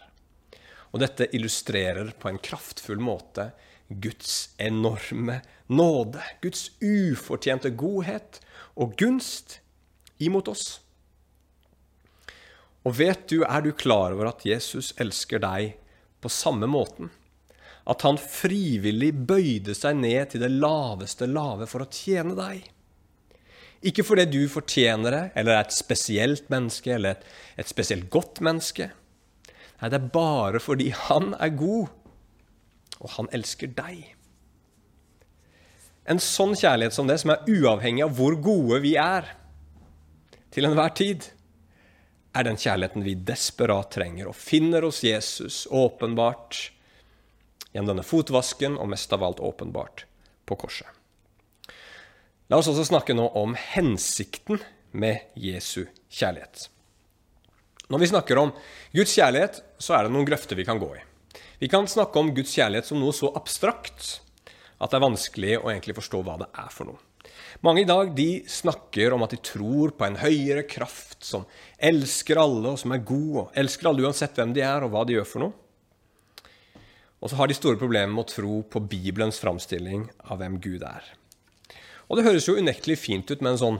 Og 0.94 1.02
dette 1.04 1.28
illustrerer 1.36 2.14
på 2.18 2.30
en 2.30 2.40
kraftfull 2.42 3.02
måte 3.02 3.52
Guds 3.90 4.54
enorme 4.62 5.42
nåde, 5.68 6.22
Guds 6.42 6.72
ufortjente 6.82 7.74
godhet 7.78 8.40
og 8.80 8.96
gunst 8.98 9.60
imot 10.24 10.50
oss. 10.50 10.80
Og 12.84 12.98
vet 13.00 13.28
du, 13.32 13.42
er 13.44 13.64
du 13.64 13.72
klar 13.76 14.12
over 14.12 14.30
at 14.34 14.44
Jesus 14.48 14.92
elsker 15.00 15.42
deg 15.44 15.76
på 16.24 16.32
samme 16.32 16.68
måten? 16.68 17.12
At 17.88 18.04
han 18.08 18.20
frivillig 18.20 19.12
bøyde 19.28 19.76
seg 19.76 20.00
ned 20.00 20.34
til 20.34 20.44
det 20.44 20.52
laveste 20.52 21.28
lave 21.28 21.68
for 21.68 21.84
å 21.84 21.92
tjene 21.92 22.36
deg? 22.38 22.64
Ikke 23.84 24.06
fordi 24.08 24.26
du 24.32 24.42
fortjener 24.52 25.12
det, 25.12 25.24
eller 25.40 25.58
er 25.58 25.66
et 25.66 25.76
spesielt 25.76 26.48
menneske, 26.52 26.94
eller 26.96 27.18
et, 27.18 27.26
et 27.60 27.68
spesielt 27.68 28.08
godt 28.12 28.40
menneske. 28.44 28.90
Nei, 29.82 29.90
det 29.92 30.00
er 30.00 30.12
bare 30.16 30.62
fordi 30.64 30.94
han 30.96 31.34
er 31.36 31.52
god, 31.60 31.92
og 33.04 33.16
han 33.18 33.28
elsker 33.36 33.74
deg. 33.76 34.06
En 36.08 36.20
sånn 36.24 36.56
kjærlighet 36.56 36.96
som 36.96 37.08
det, 37.08 37.20
som 37.20 37.34
er 37.34 37.44
uavhengig 37.52 38.06
av 38.06 38.16
hvor 38.16 38.36
gode 38.44 38.80
vi 38.84 38.96
er 39.00 39.28
til 40.56 40.68
enhver 40.68 40.96
tid, 40.96 41.28
er 42.34 42.48
den 42.48 42.58
kjærligheten 42.58 43.06
vi 43.06 43.14
desperat 43.16 43.92
trenger, 43.94 44.30
og 44.30 44.38
finner 44.38 44.86
hos 44.86 45.04
Jesus 45.06 45.64
åpenbart 45.70 46.72
gjennom 47.74 47.94
denne 47.94 48.06
fotvasken, 48.06 48.78
og 48.78 48.90
mest 48.94 49.14
av 49.14 49.26
alt 49.26 49.42
åpenbart 49.44 50.06
på 50.50 50.58
korset. 50.60 50.90
La 52.52 52.60
oss 52.60 52.70
også 52.70 52.86
snakke 52.90 53.16
nå 53.18 53.30
om 53.40 53.56
hensikten 53.58 54.60
med 54.92 55.24
Jesu 55.40 55.86
kjærlighet. 56.12 56.68
Når 57.90 58.02
vi 58.02 58.10
snakker 58.12 58.40
om 58.40 58.52
Guds 58.94 59.14
kjærlighet, 59.16 59.62
så 59.82 59.98
er 59.98 60.06
det 60.06 60.14
noen 60.14 60.28
grøfter 60.28 60.58
vi 60.58 60.66
kan 60.68 60.82
gå 60.82 60.92
i. 60.98 61.02
Vi 61.62 61.70
kan 61.72 61.88
snakke 61.88 62.20
om 62.20 62.34
Guds 62.36 62.54
kjærlighet 62.56 62.90
som 62.90 63.00
noe 63.02 63.14
så 63.16 63.32
abstrakt 63.38 64.20
at 64.82 64.92
det 64.92 64.98
er 64.98 65.06
vanskelig 65.06 65.58
å 65.60 65.70
egentlig 65.72 65.96
forstå 65.98 66.22
hva 66.26 66.38
det 66.42 66.50
er 66.60 66.72
for 66.74 66.90
noe. 66.90 67.00
Mange 67.62 67.84
i 67.84 67.88
dag 67.88 68.14
de 68.16 68.44
snakker 68.50 69.14
om 69.14 69.24
at 69.26 69.36
de 69.36 69.42
tror 69.46 69.94
på 69.98 70.08
en 70.08 70.18
høyere 70.18 70.64
kraft 70.66 71.22
som 71.28 71.46
elsker 71.78 72.40
alle, 72.42 72.74
og 72.74 72.80
som 72.82 72.96
er 72.96 73.04
god, 73.06 73.34
og 73.44 73.60
elsker 73.60 73.90
alle 73.90 74.08
uansett 74.08 74.40
hvem 74.40 74.56
de 74.56 74.64
er, 74.66 74.86
og 74.86 74.94
hva 74.94 75.04
de 75.06 75.18
gjør 75.18 75.30
for 75.30 75.46
noe. 75.46 75.54
Og 77.24 77.32
så 77.32 77.40
har 77.40 77.48
de 77.48 77.56
store 77.56 77.80
problemer 77.80 78.12
med 78.12 78.26
å 78.26 78.32
tro 78.34 78.56
på 78.68 78.82
Bibelens 78.92 79.40
framstilling 79.40 80.10
av 80.28 80.42
hvem 80.42 80.58
Gud 80.64 80.84
er. 80.84 81.06
Og 82.10 82.20
det 82.20 82.26
høres 82.26 82.50
jo 82.50 82.58
unektelig 82.60 82.98
fint 83.00 83.30
ut 83.32 83.40
med 83.40 83.54
en 83.54 83.62
sånn 83.62 83.80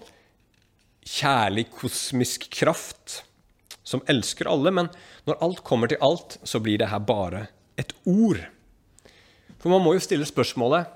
kjærlig, 1.04 1.68
kosmisk 1.76 2.48
kraft 2.54 3.24
som 3.84 4.04
elsker 4.08 4.48
alle, 4.48 4.72
men 4.72 4.88
når 5.28 5.42
alt 5.44 5.64
kommer 5.68 5.92
til 5.92 6.00
alt, 6.06 6.38
så 6.48 6.62
blir 6.64 6.80
det 6.80 6.88
her 6.94 7.04
bare 7.04 7.48
et 7.80 7.92
ord. 8.08 8.40
For 9.60 9.74
man 9.74 9.84
må 9.84 9.96
jo 9.96 10.04
stille 10.04 10.28
spørsmålet 10.28 10.88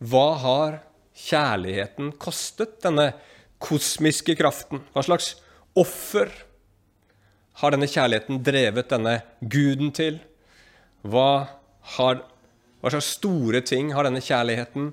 Hva 0.00 0.28
har 0.44 0.78
kjærligheten 1.20 2.14
kostet, 2.20 2.78
denne 2.84 3.10
kosmiske 3.62 4.36
kraften? 4.38 4.82
Hva 4.94 5.04
slags 5.04 5.34
offer 5.78 6.32
har 7.60 7.74
denne 7.74 7.88
kjærligheten 7.90 8.40
drevet 8.44 8.90
denne 8.92 9.18
guden 9.40 9.92
til? 9.96 10.18
Hva, 11.04 11.46
har, 11.96 12.24
hva 12.80 12.92
slags 12.92 13.12
store 13.18 13.62
ting 13.66 13.92
har 13.96 14.08
denne 14.08 14.22
kjærligheten 14.24 14.90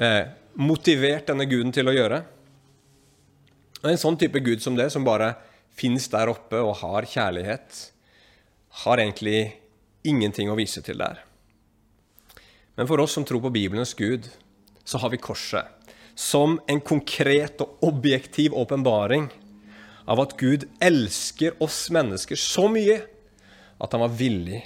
eh, 0.00 0.24
motivert 0.58 1.28
denne 1.30 1.48
guden 1.48 1.74
til 1.76 1.90
å 1.90 1.96
gjøre? 1.96 2.22
En 3.86 4.00
sånn 4.00 4.18
type 4.18 4.40
gud 4.42 4.64
som 4.64 4.76
det, 4.78 4.88
som 4.90 5.06
bare 5.06 5.34
fins 5.78 6.08
der 6.10 6.32
oppe 6.32 6.58
og 6.58 6.80
har 6.80 7.06
kjærlighet, 7.06 7.78
har 8.82 9.00
egentlig 9.00 9.40
ingenting 10.08 10.50
å 10.50 10.56
vise 10.58 10.82
til 10.84 10.98
der. 10.98 11.22
Men 12.78 12.86
for 12.90 13.02
oss 13.02 13.14
som 13.16 13.24
tror 13.26 13.42
på 13.42 13.54
Bibelens 13.54 13.94
Gud, 13.98 14.28
så 14.88 14.98
har 15.02 15.12
vi 15.12 15.20
korset 15.20 15.92
som 16.18 16.56
en 16.66 16.80
konkret 16.80 17.60
og 17.62 17.84
objektiv 17.86 18.54
åpenbaring 18.56 19.28
av 20.08 20.22
at 20.22 20.32
Gud 20.40 20.64
elsker 20.82 21.60
oss 21.62 21.84
mennesker 21.94 22.40
så 22.40 22.64
mye 22.72 22.96
at 23.78 23.94
han 23.94 24.02
var 24.02 24.16
villig 24.16 24.62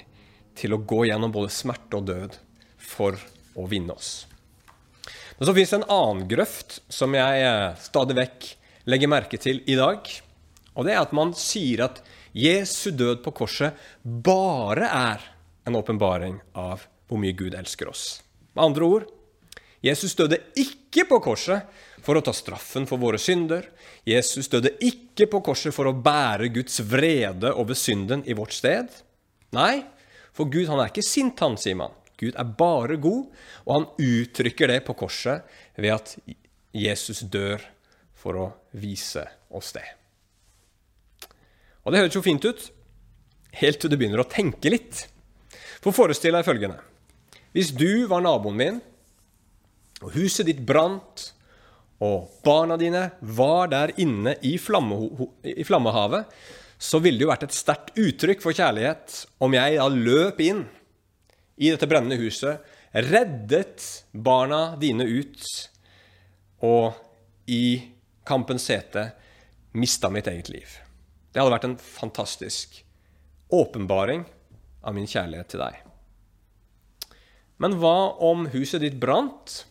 til 0.57 0.73
å 0.73 0.79
gå 0.79 1.03
gjennom 1.09 1.33
både 1.33 1.51
smerte 1.53 1.99
og 1.99 2.07
død 2.07 2.37
for 2.79 3.19
å 3.59 3.67
vinne 3.69 3.93
oss. 3.93 4.23
Men 5.37 5.49
så 5.49 5.55
fins 5.57 5.73
det 5.73 5.79
en 5.81 5.91
annen 5.91 6.27
grøft 6.31 6.79
som 6.87 7.13
jeg 7.17 7.43
eh, 7.43 7.77
stadig 7.83 8.15
vekk 8.17 8.47
legger 8.89 9.11
merke 9.11 9.39
til 9.41 9.59
i 9.69 9.75
dag. 9.77 10.07
Og 10.73 10.87
det 10.87 10.95
er 10.95 11.03
at 11.03 11.13
man 11.15 11.33
sier 11.37 11.83
at 11.89 11.99
Jesu 12.33 12.93
død 12.95 13.21
på 13.25 13.33
korset 13.43 13.75
bare 14.03 14.87
er 14.87 15.27
en 15.67 15.77
åpenbaring 15.77 16.39
av 16.57 16.87
hvor 17.09 17.21
mye 17.21 17.35
Gud 17.37 17.57
elsker 17.57 17.91
oss. 17.91 18.23
Med 18.55 18.71
andre 18.71 18.87
ord 18.87 19.11
Jesus 19.83 20.15
døde 20.15 20.39
ikke 20.59 21.03
på 21.09 21.19
korset 21.23 21.67
for 22.03 22.15
å 22.15 22.23
ta 22.23 22.31
straffen 22.35 22.85
for 22.87 23.01
våre 23.01 23.19
synder. 23.19 23.65
Jesus 24.07 24.47
døde 24.51 24.71
ikke 24.83 25.27
på 25.31 25.41
korset 25.43 25.75
for 25.75 25.89
å 25.89 25.95
bære 25.95 26.51
Guds 26.55 26.79
vrede 26.87 27.51
over 27.59 27.75
synden 27.77 28.23
i 28.27 28.35
vårt 28.37 28.55
sted. 28.55 28.87
Nei, 29.55 29.83
for 30.35 30.49
Gud 30.51 30.71
han 30.71 30.79
er 30.81 30.91
ikke 30.91 31.05
sint, 31.05 31.39
han, 31.43 31.59
sier 31.59 31.77
man. 31.79 31.93
Gud 32.19 32.37
er 32.39 32.55
bare 32.57 32.95
god, 33.01 33.27
og 33.65 33.73
han 33.75 33.89
uttrykker 33.99 34.71
det 34.71 34.79
på 34.87 34.95
korset 34.97 35.43
ved 35.75 35.95
at 35.95 36.15
Jesus 36.73 37.25
dør 37.27 37.61
for 38.17 38.39
å 38.39 38.47
vise 38.79 39.25
oss 39.53 39.73
det. 39.75 39.85
Og 41.83 41.91
det 41.91 41.99
høres 41.99 42.15
jo 42.15 42.23
fint 42.23 42.45
ut, 42.47 42.69
helt 43.59 43.81
til 43.81 43.91
du 43.91 43.97
begynner 43.99 44.23
å 44.23 44.29
tenke 44.31 44.71
litt. 44.71 45.03
For 45.83 45.95
forestill 45.95 46.35
deg 46.37 46.47
følgende. 46.47 46.79
Hvis 47.53 47.73
du 47.75 48.07
var 48.09 48.23
naboen 48.23 48.57
min, 48.57 48.79
og 50.03 50.13
huset 50.17 50.47
ditt 50.49 50.61
brant, 50.67 51.29
og 52.03 52.29
barna 52.43 52.75
dine 52.79 53.05
var 53.21 53.69
der 53.71 53.93
inne 54.01 54.35
i, 54.43 54.57
flamme, 54.59 54.97
i 55.47 55.63
flammehavet, 55.63 56.27
så 56.83 56.99
ville 56.99 57.21
det 57.21 57.23
jo 57.23 57.31
vært 57.31 57.45
et 57.47 57.55
sterkt 57.55 57.93
uttrykk 57.99 58.41
for 58.43 58.55
kjærlighet 58.57 59.21
om 59.43 59.53
jeg 59.55 59.77
da 59.79 59.87
løp 59.87 60.41
inn 60.43 60.65
i 61.55 61.69
dette 61.69 61.87
brennende 61.87 62.17
huset, 62.19 62.59
reddet 62.93 63.85
barna 64.11 64.75
dine 64.81 65.05
ut, 65.07 65.45
og 66.63 66.97
i 67.47 67.93
kampens 68.27 68.67
sete 68.67 69.09
mista 69.79 70.11
mitt 70.11 70.27
eget 70.27 70.51
liv. 70.51 70.67
Det 71.31 71.41
hadde 71.41 71.55
vært 71.55 71.69
en 71.69 71.79
fantastisk 71.79 72.81
åpenbaring 73.53 74.25
av 74.83 74.95
min 74.95 75.09
kjærlighet 75.09 75.53
til 75.53 75.63
deg. 75.63 75.79
Men 77.63 77.77
hva 77.79 78.13
om 78.25 78.47
huset 78.53 78.83
ditt 78.83 78.99
brant, 78.99 79.63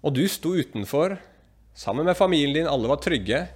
og 0.00 0.14
du 0.16 0.22
sto 0.28 0.54
utenfor 0.56 1.18
sammen 1.76 2.06
med 2.08 2.18
familien 2.18 2.54
din, 2.54 2.68
alle 2.70 2.88
var 2.90 3.00
trygge, 3.02 3.46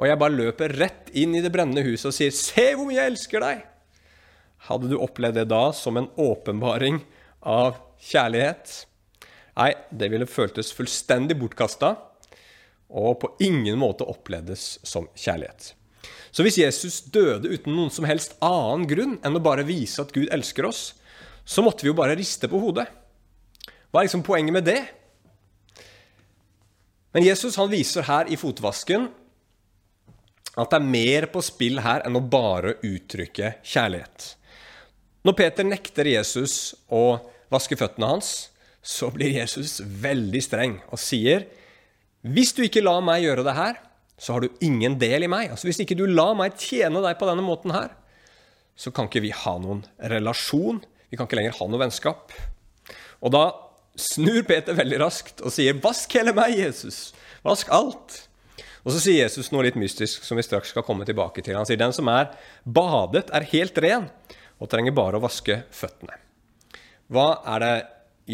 og 0.00 0.08
jeg 0.08 0.20
bare 0.20 0.36
løper 0.36 0.76
rett 0.80 1.10
inn 1.12 1.34
i 1.36 1.42
det 1.44 1.52
brennende 1.52 1.84
huset 1.84 2.08
og 2.08 2.16
sier 2.16 2.30
'Se 2.32 2.74
hvor 2.74 2.86
mye 2.88 2.96
jeg 2.96 3.12
elsker 3.12 3.40
deg'? 3.40 3.66
Hadde 4.68 4.88
du 4.88 4.96
opplevd 4.98 5.34
det 5.34 5.48
da 5.48 5.72
som 5.72 5.96
en 5.96 6.08
åpenbaring 6.16 7.00
av 7.42 7.76
kjærlighet? 8.00 8.86
Nei, 9.56 9.74
det 9.92 10.10
ville 10.10 10.26
føltes 10.26 10.72
fullstendig 10.72 11.36
bortkasta 11.36 11.96
og 12.90 13.20
på 13.20 13.36
ingen 13.40 13.78
måte 13.78 14.04
opplevdes 14.08 14.78
som 14.82 15.08
kjærlighet. 15.14 15.74
Så 16.30 16.42
hvis 16.46 16.58
Jesus 16.58 17.00
døde 17.12 17.50
uten 17.50 17.74
noen 17.74 17.90
som 17.90 18.06
helst 18.08 18.36
annen 18.40 18.86
grunn 18.90 19.18
enn 19.24 19.36
å 19.36 19.42
bare 19.42 19.66
vise 19.66 20.00
at 20.02 20.12
Gud 20.14 20.30
elsker 20.32 20.68
oss, 20.68 20.94
så 21.44 21.62
måtte 21.62 21.84
vi 21.84 21.90
jo 21.90 21.98
bare 21.98 22.16
riste 22.18 22.48
på 22.50 22.60
hodet. 22.62 22.86
Hva 23.90 24.00
er 24.00 24.06
liksom 24.06 24.22
poenget 24.26 24.54
med 24.54 24.68
det? 24.68 24.80
Men 27.14 27.26
Jesus 27.26 27.58
han 27.58 27.70
viser 27.72 28.06
her 28.06 28.30
i 28.30 28.38
fotvasken 28.38 29.08
at 30.58 30.70
det 30.70 30.78
er 30.78 30.92
mer 30.92 31.26
på 31.32 31.42
spill 31.44 31.80
her 31.82 32.04
enn 32.06 32.18
å 32.18 32.22
bare 32.26 32.76
uttrykke 32.86 33.56
kjærlighet. 33.62 34.34
Når 35.26 35.36
Peter 35.36 35.66
nekter 35.66 36.08
Jesus 36.08 36.74
å 36.88 37.20
vaske 37.52 37.76
føttene 37.78 38.08
hans, 38.14 38.50
så 38.80 39.10
blir 39.12 39.34
Jesus 39.34 39.80
veldig 39.80 40.42
streng 40.42 40.78
og 40.88 40.98
sier, 40.98 41.46
'Hvis 42.24 42.54
du 42.56 42.62
ikke 42.62 42.84
lar 42.84 43.00
meg 43.00 43.22
gjøre 43.24 43.44
det 43.44 43.54
her, 43.54 43.74
så 44.18 44.32
har 44.32 44.40
du 44.40 44.48
ingen 44.60 44.98
del 44.98 45.24
i 45.24 45.26
meg. 45.26 45.50
Altså 45.50 45.68
Hvis 45.68 45.80
ikke 45.80 45.96
du 45.96 46.06
lar 46.06 46.34
meg 46.34 46.56
tjene 46.56 47.00
deg 47.00 47.18
på 47.18 47.26
denne 47.26 47.42
måten 47.42 47.72
her, 47.72 47.90
så 48.76 48.92
kan 48.92 49.08
ikke 49.08 49.22
vi 49.24 49.30
ha 49.30 49.58
noen 49.58 49.84
relasjon. 49.98 50.82
Vi 51.10 51.16
kan 51.16 51.26
ikke 51.26 51.36
lenger 51.36 51.56
ha 51.58 51.66
noe 51.66 51.80
vennskap. 51.80 52.32
Og 53.20 53.32
da 53.32 53.44
snur 54.00 54.42
Peter 54.48 54.76
veldig 54.76 54.98
raskt 55.02 55.44
og 55.44 55.52
sier, 55.54 55.76
'Vask 55.78 56.12
hele 56.18 56.34
meg, 56.36 56.56
Jesus', 56.58 57.12
Vask 57.44 57.70
alt. 57.72 58.26
Og 58.84 58.94
så 58.94 59.00
sier 59.00 59.24
Jesus 59.24 59.50
noe 59.52 59.66
litt 59.66 59.78
mystisk 59.80 60.24
som 60.24 60.38
vi 60.40 60.44
straks 60.44 60.72
skal 60.72 60.84
komme 60.84 61.04
tilbake 61.08 61.44
til. 61.44 61.56
Han 61.56 61.68
sier 61.68 61.80
den 61.80 61.92
som 61.92 62.08
er 62.12 62.32
badet, 62.64 63.28
er 63.32 63.48
helt 63.52 63.76
ren 63.84 64.08
og 64.60 64.68
trenger 64.72 64.96
bare 64.96 65.20
å 65.20 65.24
vaske 65.24 65.62
føttene. 65.72 66.16
Hva 67.12 67.40
er 67.56 67.64
det 67.64 67.76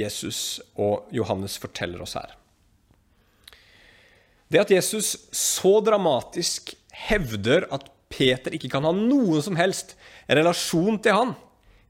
Jesus 0.03 0.61
og 0.75 1.09
Johannes 1.15 1.57
forteller 1.59 2.03
oss 2.03 2.17
her? 2.19 2.35
Det 4.53 4.63
at 4.63 4.71
Jesus 4.71 5.17
så 5.35 5.79
dramatisk 5.83 6.75
hevder 7.09 7.67
at 7.75 7.89
Peter 8.13 8.55
ikke 8.55 8.71
kan 8.71 8.87
ha 8.87 8.93
noen 8.95 9.43
som 9.43 9.59
helst 9.59 9.97
relasjon 10.31 11.01
til 11.03 11.17
han, 11.17 11.35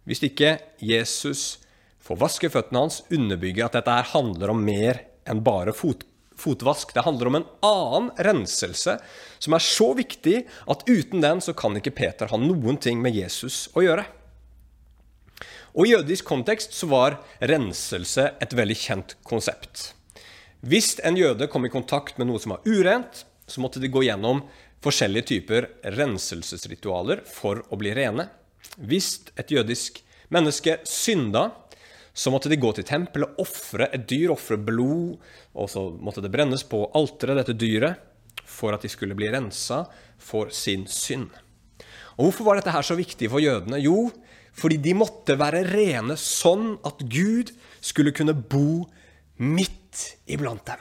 hvis 0.08 0.22
ikke 0.24 0.56
Jesus 0.80 1.58
får 2.06 2.20
vaskeføttene 2.20 2.84
hans, 2.84 3.00
underbygger 3.10 3.66
at 3.66 3.78
dette 3.78 3.96
her 3.98 4.12
handler 4.12 4.52
om 4.52 4.62
mer 4.62 5.02
enn 5.26 5.42
bare 5.46 5.74
fot, 5.74 6.04
fotvask. 6.38 6.92
Det 6.94 7.04
handler 7.06 7.30
om 7.30 7.38
en 7.40 7.48
annen 7.66 8.10
renselse 8.28 8.98
som 9.42 9.56
er 9.56 9.64
så 9.64 9.90
viktig 9.98 10.44
at 10.70 10.84
uten 10.86 11.24
den 11.24 11.42
så 11.42 11.56
kan 11.56 11.76
ikke 11.78 11.94
Peter 11.96 12.30
ha 12.30 12.38
noen 12.40 12.78
ting 12.82 13.02
med 13.02 13.16
Jesus 13.16 13.66
å 13.74 13.84
gjøre. 13.84 14.06
Og 15.76 15.84
I 15.84 15.92
jødisk 15.92 16.24
kontekst 16.24 16.72
så 16.72 16.88
var 16.88 17.18
renselse 17.44 18.30
et 18.40 18.54
veldig 18.56 18.76
kjent 18.80 19.16
konsept. 19.28 19.90
Hvis 20.64 20.94
en 21.04 21.18
jøde 21.18 21.50
kom 21.52 21.66
i 21.68 21.72
kontakt 21.72 22.16
med 22.16 22.30
noe 22.30 22.40
som 22.40 22.54
var 22.54 22.64
urent, 22.64 23.26
så 23.46 23.60
måtte 23.60 23.82
de 23.82 23.90
gå 23.92 24.06
gjennom 24.06 24.40
forskjellige 24.84 25.28
typer 25.34 25.68
renselsesritualer 25.98 27.22
for 27.28 27.60
å 27.68 27.78
bli 27.78 27.92
rene. 27.96 28.28
Hvis 28.80 29.28
et 29.36 29.52
jødisk 29.52 30.00
menneske 30.32 30.78
synda, 30.88 31.50
så 32.16 32.32
måtte 32.32 32.48
de 32.48 32.56
gå 32.56 32.70
til 32.72 32.86
tempelet, 32.88 33.36
ofre 33.42 33.90
et 33.92 34.06
dyr, 34.08 34.32
ofre 34.32 34.56
blod, 34.56 35.18
og 35.52 35.68
så 35.68 35.82
måtte 36.00 36.22
det 36.24 36.32
brennes 36.32 36.64
på 36.64 36.86
alteret, 36.96 37.42
dette 37.42 37.56
dyret, 37.60 38.00
for 38.46 38.72
at 38.72 38.84
de 38.86 38.88
skulle 38.88 39.16
bli 39.18 39.28
rensa 39.34 39.82
for 40.22 40.48
sin 40.54 40.86
synd. 40.88 41.28
Og 42.16 42.30
Hvorfor 42.30 42.48
var 42.48 42.58
dette 42.58 42.72
her 42.72 42.86
så 42.86 42.96
viktig 42.96 43.28
for 43.28 43.42
jødene? 43.44 43.82
Jo, 43.84 44.08
fordi 44.56 44.78
de 44.80 44.94
måtte 44.96 45.36
være 45.36 45.66
rene 45.68 46.16
sånn 46.16 46.78
at 46.88 47.02
Gud 47.12 47.52
skulle 47.84 48.14
kunne 48.16 48.32
bo 48.32 48.86
midt 49.36 50.06
iblant 50.32 50.64
dem. 50.64 50.80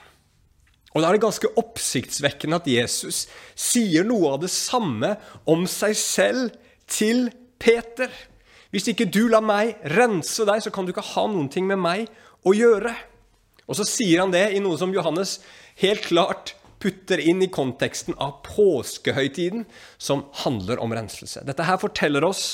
Og 0.96 1.02
Da 1.04 1.10
er 1.10 1.18
det 1.18 1.26
ganske 1.26 1.52
oppsiktsvekkende 1.60 2.62
at 2.62 2.70
Jesus 2.72 3.26
sier 3.60 4.08
noe 4.08 4.38
av 4.38 4.46
det 4.46 4.52
samme 4.54 5.18
om 5.44 5.68
seg 5.68 5.98
selv 6.00 6.56
til 6.88 7.28
Peter. 7.60 8.08
Hvis 8.74 8.90
ikke 8.92 9.08
du 9.12 9.26
lar 9.32 9.44
meg 9.46 9.76
rense 9.96 10.46
deg, 10.48 10.64
så 10.64 10.72
kan 10.74 10.86
du 10.86 10.94
ikke 10.94 11.06
ha 11.14 11.26
noen 11.30 11.50
ting 11.52 11.68
med 11.70 11.80
meg 11.82 12.10
å 12.46 12.54
gjøre. 12.56 12.94
Og 13.66 13.78
så 13.80 13.86
sier 13.88 14.22
han 14.24 14.34
det 14.34 14.48
i 14.54 14.62
noe 14.62 14.78
som 14.80 14.94
Johannes 14.94 15.40
helt 15.82 16.06
klart 16.06 16.56
putter 16.82 17.22
inn 17.22 17.42
i 17.42 17.50
konteksten 17.50 18.18
av 18.22 18.42
påskehøytiden, 18.46 19.66
som 19.98 20.28
handler 20.44 20.82
om 20.84 20.94
renselse. 20.94 21.42
Dette 21.48 21.66
her 21.66 21.80
forteller 21.82 22.26
oss 22.28 22.46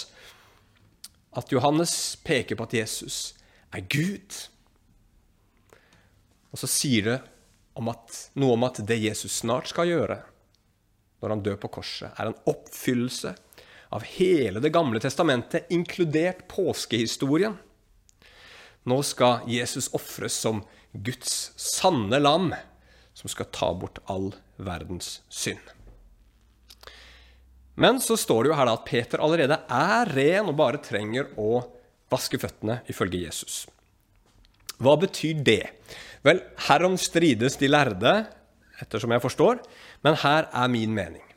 at 1.35 1.51
Johannes 1.51 2.15
peker 2.23 2.59
på 2.59 2.67
at 2.67 2.75
Jesus 2.75 3.19
er 3.75 3.83
Gud. 3.91 4.35
Og 6.51 6.59
så 6.59 6.69
sier 6.69 7.07
det 7.07 7.19
om 7.79 7.87
at, 7.91 8.27
noe 8.39 8.55
om 8.57 8.67
at 8.67 8.81
det 8.87 8.99
Jesus 8.99 9.41
snart 9.41 9.71
skal 9.71 9.89
gjøre, 9.89 10.19
når 11.21 11.35
han 11.35 11.43
dør 11.45 11.59
på 11.61 11.71
korset, 11.79 12.11
er 12.17 12.31
en 12.31 12.39
oppfyllelse 12.49 13.35
av 13.91 14.03
hele 14.07 14.59
Det 14.59 14.71
gamle 14.71 14.99
testamentet, 15.03 15.67
inkludert 15.69 16.47
påskehistorien. 16.47 17.57
Nå 18.83 19.01
skal 19.03 19.43
Jesus 19.51 19.91
ofres 19.93 20.33
som 20.33 20.63
Guds 20.91 21.51
sanne 21.59 22.19
lam, 22.19 22.53
som 23.13 23.29
skal 23.29 23.51
ta 23.51 23.73
bort 23.75 23.99
all 24.09 24.31
verdens 24.55 25.19
synd. 25.29 25.61
Men 27.75 27.99
så 28.01 28.17
står 28.17 28.43
det 28.43 28.51
jo 28.51 28.57
her 28.57 28.71
at 28.71 28.87
Peter 28.87 29.21
allerede 29.23 29.59
er 29.67 30.11
ren 30.15 30.49
og 30.51 30.57
bare 30.59 30.81
trenger 30.83 31.31
å 31.39 31.61
vaske 32.11 32.39
føttene, 32.39 32.81
ifølge 32.91 33.23
Jesus. 33.25 33.65
Hva 34.81 34.95
betyr 34.99 35.43
det? 35.45 35.63
Vel, 36.25 36.41
herom 36.67 36.97
strides 36.99 37.57
de 37.61 37.69
lærde, 37.71 38.13
ettersom 38.81 39.13
jeg 39.13 39.23
forstår, 39.23 39.61
men 40.05 40.19
her 40.23 40.49
er 40.51 40.71
min 40.71 40.95
mening. 40.95 41.30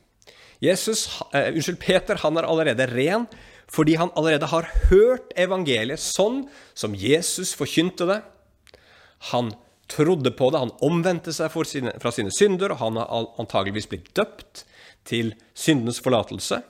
Jesus, 0.64 1.06
uh, 1.32 1.50
unnskyld, 1.52 1.80
Peter 1.82 2.20
han 2.24 2.40
er 2.40 2.48
allerede 2.48 2.88
ren 2.92 3.28
fordi 3.74 3.96
han 3.98 4.12
allerede 4.14 4.48
har 4.52 4.68
hørt 4.90 5.32
evangeliet 5.40 6.02
sånn 6.02 6.44
som 6.76 6.94
Jesus 6.94 7.54
forkynte 7.56 8.06
det. 8.06 8.20
Han 9.32 9.54
trodde 9.90 10.30
på 10.36 10.50
det, 10.52 10.60
han 10.60 10.74
omvendte 10.84 11.32
seg 11.34 11.52
sine, 11.66 11.94
fra 12.00 12.12
sine 12.14 12.32
synder, 12.34 12.74
og 12.74 12.82
han 12.82 13.00
har 13.00 13.30
antageligvis 13.40 13.88
blitt 13.90 14.12
døpt 14.16 14.64
til 15.08 15.32
syndenes 15.56 16.00
forlatelse. 16.04 16.60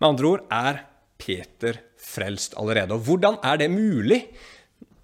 Med 0.00 0.08
andre 0.12 0.30
ord 0.30 0.44
er 0.54 0.82
Peter 1.20 1.80
frelst 2.00 2.56
allerede. 2.60 2.96
Og 2.96 3.04
hvordan 3.08 3.40
er 3.44 3.60
det 3.60 3.70
mulig 3.72 4.22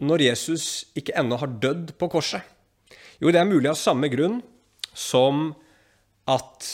når 0.01 0.29
Jesus 0.31 0.87
ikke 0.97 1.17
ennå 1.17 1.39
har 1.41 1.59
dødd 1.61 1.95
på 2.01 2.09
korset? 2.13 2.45
Jo, 3.21 3.33
det 3.33 3.41
er 3.41 3.49
mulig 3.49 3.71
av 3.73 3.81
samme 3.81 4.09
grunn 4.13 4.41
som 4.97 5.51
at 6.29 6.69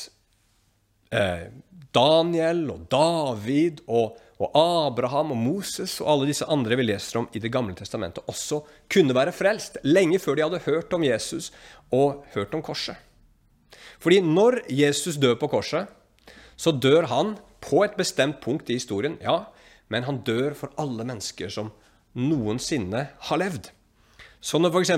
Eh, 1.13 1.49
Daniel 1.93 2.65
og 2.73 2.87
David 2.93 3.83
og, 3.85 4.17
og, 4.41 4.55
Abraham 4.57 5.35
og 5.35 5.41
Moses 5.41 5.99
og 6.01 6.09
alle 6.15 6.31
disse 6.31 6.49
andre 6.49 6.79
vi 6.81 6.87
leser 6.89 7.21
om 7.21 7.29
i 7.37 7.43
Det 7.43 7.53
gamle 7.53 7.77
testamentet, 7.77 8.25
også 8.33 8.63
kunne 8.91 9.17
være 9.17 9.35
frelst 9.37 9.77
lenge 9.85 10.21
før 10.23 10.39
de 10.39 10.47
hadde 10.47 10.63
hørt 10.65 10.97
om 10.97 11.05
Jesus 11.05 11.51
og 11.93 12.25
hørt 12.33 12.55
om 12.57 12.65
korset. 12.65 12.97
Fordi 14.01 14.23
når 14.25 14.63
Jesus 14.73 15.21
dør 15.21 15.37
på 15.39 15.51
korset, 15.53 15.87
så 16.57 16.73
dør 16.73 17.07
han 17.13 17.37
på 17.63 17.85
et 17.85 17.95
bestemt 17.99 18.41
punkt 18.43 18.71
i 18.71 18.79
historien, 18.81 19.19
ja, 19.23 19.45
men 19.93 20.09
han 20.09 20.23
dør 20.25 20.57
for 20.57 20.73
alle 20.81 21.05
mennesker 21.05 21.53
som 21.53 21.71
noensinne 22.17 23.05
har 23.29 23.41
levd. 23.41 23.69
Så 24.41 24.59
når 24.59 24.73
f.eks. 24.73 24.97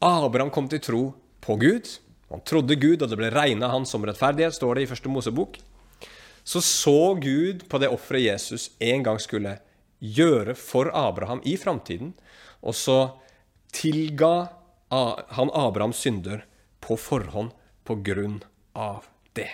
Abraham 0.00 0.50
kom 0.50 0.66
til 0.68 0.82
tro 0.82 1.02
på 1.44 1.56
Gud, 1.60 1.86
han 2.34 2.42
trodde 2.42 2.74
Gud, 2.74 3.02
og 3.02 3.10
det 3.10 3.18
ble 3.18 3.30
regna 3.30 3.70
han 3.70 3.86
som 3.86 4.02
rettferdighet, 4.06 4.56
står 4.56 4.74
det 4.74 4.84
i 4.84 4.90
første 4.90 5.10
Mosebok. 5.12 5.60
Så 6.44 6.60
så 6.60 7.14
Gud 7.14 7.62
på 7.70 7.78
det 7.80 7.92
offeret 7.94 8.26
Jesus 8.26 8.72
en 8.82 9.04
gang 9.06 9.20
skulle 9.22 9.58
gjøre 10.02 10.56
for 10.58 10.90
Abraham 10.90 11.40
i 11.46 11.54
framtiden, 11.56 12.12
og 12.60 12.74
så 12.74 12.98
tilga 13.74 14.48
han 14.90 15.54
Abrahams 15.54 16.02
synder 16.02 16.42
på 16.84 16.98
forhånd 17.00 17.54
på 17.86 17.96
grunn 18.02 18.42
av 18.74 19.06
det. 19.38 19.48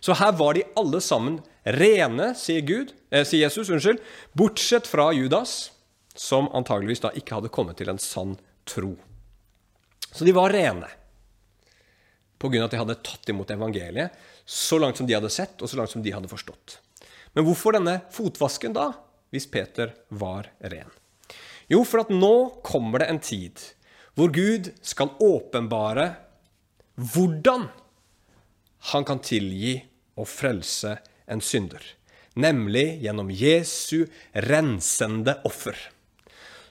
Så 0.00 0.18
her 0.18 0.34
var 0.38 0.58
de 0.58 0.66
alle 0.78 1.00
sammen 1.02 1.40
rene, 1.64 2.32
sier, 2.38 2.66
Gud, 2.66 2.92
eh, 3.10 3.24
sier 3.26 3.46
Jesus, 3.46 3.70
unnskyld, 3.70 4.02
bortsett 4.34 4.86
fra 4.86 5.08
Judas, 5.14 5.72
som 6.14 6.50
antageligvis 6.54 7.02
da 7.02 7.14
ikke 7.14 7.38
hadde 7.38 7.54
kommet 7.54 7.78
til 7.80 7.90
en 7.90 8.02
sann 8.02 8.36
tro. 8.68 8.94
Så 10.12 10.24
de 10.26 10.34
var 10.36 10.54
rene 10.54 10.90
pga. 12.46 12.64
at 12.64 12.70
de 12.70 12.80
hadde 12.80 12.98
tatt 13.02 13.28
imot 13.28 13.50
evangeliet 13.50 14.10
så 14.46 14.78
langt 14.78 14.96
som 14.96 15.06
de 15.06 15.14
hadde 15.14 15.30
sett, 15.30 15.60
og 15.60 15.68
så 15.68 15.76
langt 15.76 15.90
som 15.90 16.02
de 16.02 16.12
hadde 16.14 16.30
forstått. 16.30 16.78
Men 17.34 17.44
hvorfor 17.44 17.76
denne 17.76 18.00
fotvasken 18.14 18.72
da, 18.76 18.92
hvis 19.34 19.48
Peter 19.50 19.92
var 20.08 20.48
ren? 20.60 20.88
Jo, 21.68 21.82
for 21.84 22.04
at 22.04 22.12
nå 22.14 22.62
kommer 22.64 23.02
det 23.02 23.10
en 23.10 23.20
tid 23.22 23.64
hvor 24.16 24.30
Gud 24.32 24.70
skal 24.80 25.12
åpenbare 25.20 26.14
hvordan 26.96 27.66
han 28.92 29.04
kan 29.04 29.20
tilgi 29.20 29.74
og 30.16 30.28
frelse 30.30 30.94
en 31.28 31.42
synder. 31.44 31.82
Nemlig 32.36 33.02
gjennom 33.04 33.28
Jesu 33.32 34.06
rensende 34.46 35.36
offer. 35.48 35.76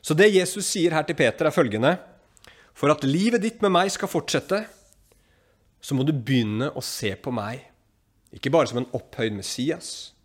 Så 0.02 0.14
det 0.18 0.32
Jesus 0.34 0.68
sier 0.70 0.94
her 0.94 1.06
til 1.06 1.18
Peter, 1.18 1.48
er 1.48 1.54
følgende 1.54 1.96
For 2.78 2.92
at 2.94 3.06
livet 3.08 3.42
ditt 3.42 3.62
med 3.64 3.74
meg 3.74 3.92
skal 3.94 4.12
fortsette, 4.12 4.66
så 5.86 5.94
må 5.94 6.02
du 6.02 6.16
begynne 6.18 6.72
å 6.74 6.82
se 6.82 7.12
på 7.14 7.30
meg, 7.36 7.62
ikke 8.34 8.50
bare 8.50 8.72
som 8.72 8.80
en 8.82 8.90
opphøyd 8.98 9.36
Messias, 9.38 10.16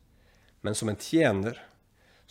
men 0.65 0.77
som 0.77 0.89
en 0.89 0.97
tjener 0.97 1.59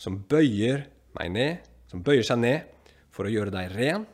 som 0.00 0.16
bøyer 0.30 0.88
meg 1.14 1.30
ned, 1.36 1.68
som 1.90 2.02
bøyer 2.02 2.26
seg 2.26 2.40
ned 2.42 2.90
for 3.14 3.28
å 3.28 3.30
gjøre 3.30 3.54
deg 3.54 3.76
ren. 3.76 4.06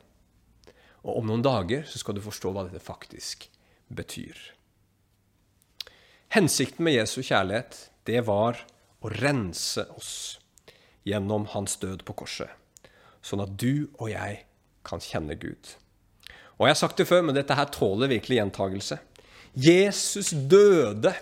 Og 1.07 1.23
om 1.23 1.31
noen 1.31 1.45
dager 1.47 1.87
så 1.89 2.01
skal 2.03 2.19
du 2.19 2.25
forstå 2.25 2.53
hva 2.53 2.67
dette 2.67 2.83
faktisk 2.83 3.49
betyr. 3.89 4.37
Hensikten 6.37 6.85
med 6.85 6.99
Jesu 6.99 7.23
kjærlighet, 7.23 7.87
det 8.05 8.21
var 8.29 8.61
å 9.01 9.13
rense 9.17 9.87
oss 9.97 10.13
gjennom 11.09 11.49
hans 11.55 11.79
død 11.81 12.05
på 12.05 12.19
korset, 12.21 12.51
sånn 13.25 13.45
at 13.47 13.57
du 13.57 13.87
og 13.97 14.11
jeg 14.13 14.43
kan 14.87 15.01
kjenne 15.01 15.39
Gud. 15.41 15.77
Og 16.57 16.67
jeg 16.67 16.73
har 16.73 16.81
sagt 16.81 17.01
det 17.01 17.09
før, 17.09 17.23
men 17.27 17.37
dette 17.37 17.57
her 17.57 17.69
tåler 17.73 18.11
virkelig 18.11 18.39
gjentagelse. 18.41 18.99
Jesus 19.57 20.35
døde 20.37 21.15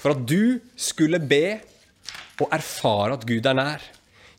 for 0.00 0.14
at 0.14 0.24
du 0.28 0.58
skulle 0.76 1.20
be 1.20 1.58
og 2.40 2.48
erfare 2.52 3.16
at 3.16 3.26
Gud 3.28 3.46
er 3.46 3.56
nær. 3.56 3.84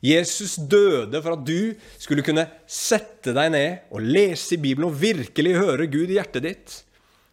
Jesus 0.02 0.56
døde 0.70 1.22
for 1.22 1.34
at 1.34 1.46
du 1.46 1.74
skulle 1.98 2.26
kunne 2.26 2.46
sette 2.70 3.34
deg 3.34 3.52
ned 3.54 3.94
og 3.94 4.06
lese 4.06 4.56
i 4.56 4.62
Bibelen 4.62 4.90
og 4.90 5.00
virkelig 5.02 5.56
høre 5.58 5.90
Gud 5.90 6.10
i 6.10 6.18
hjertet 6.20 6.46
ditt. 6.46 6.76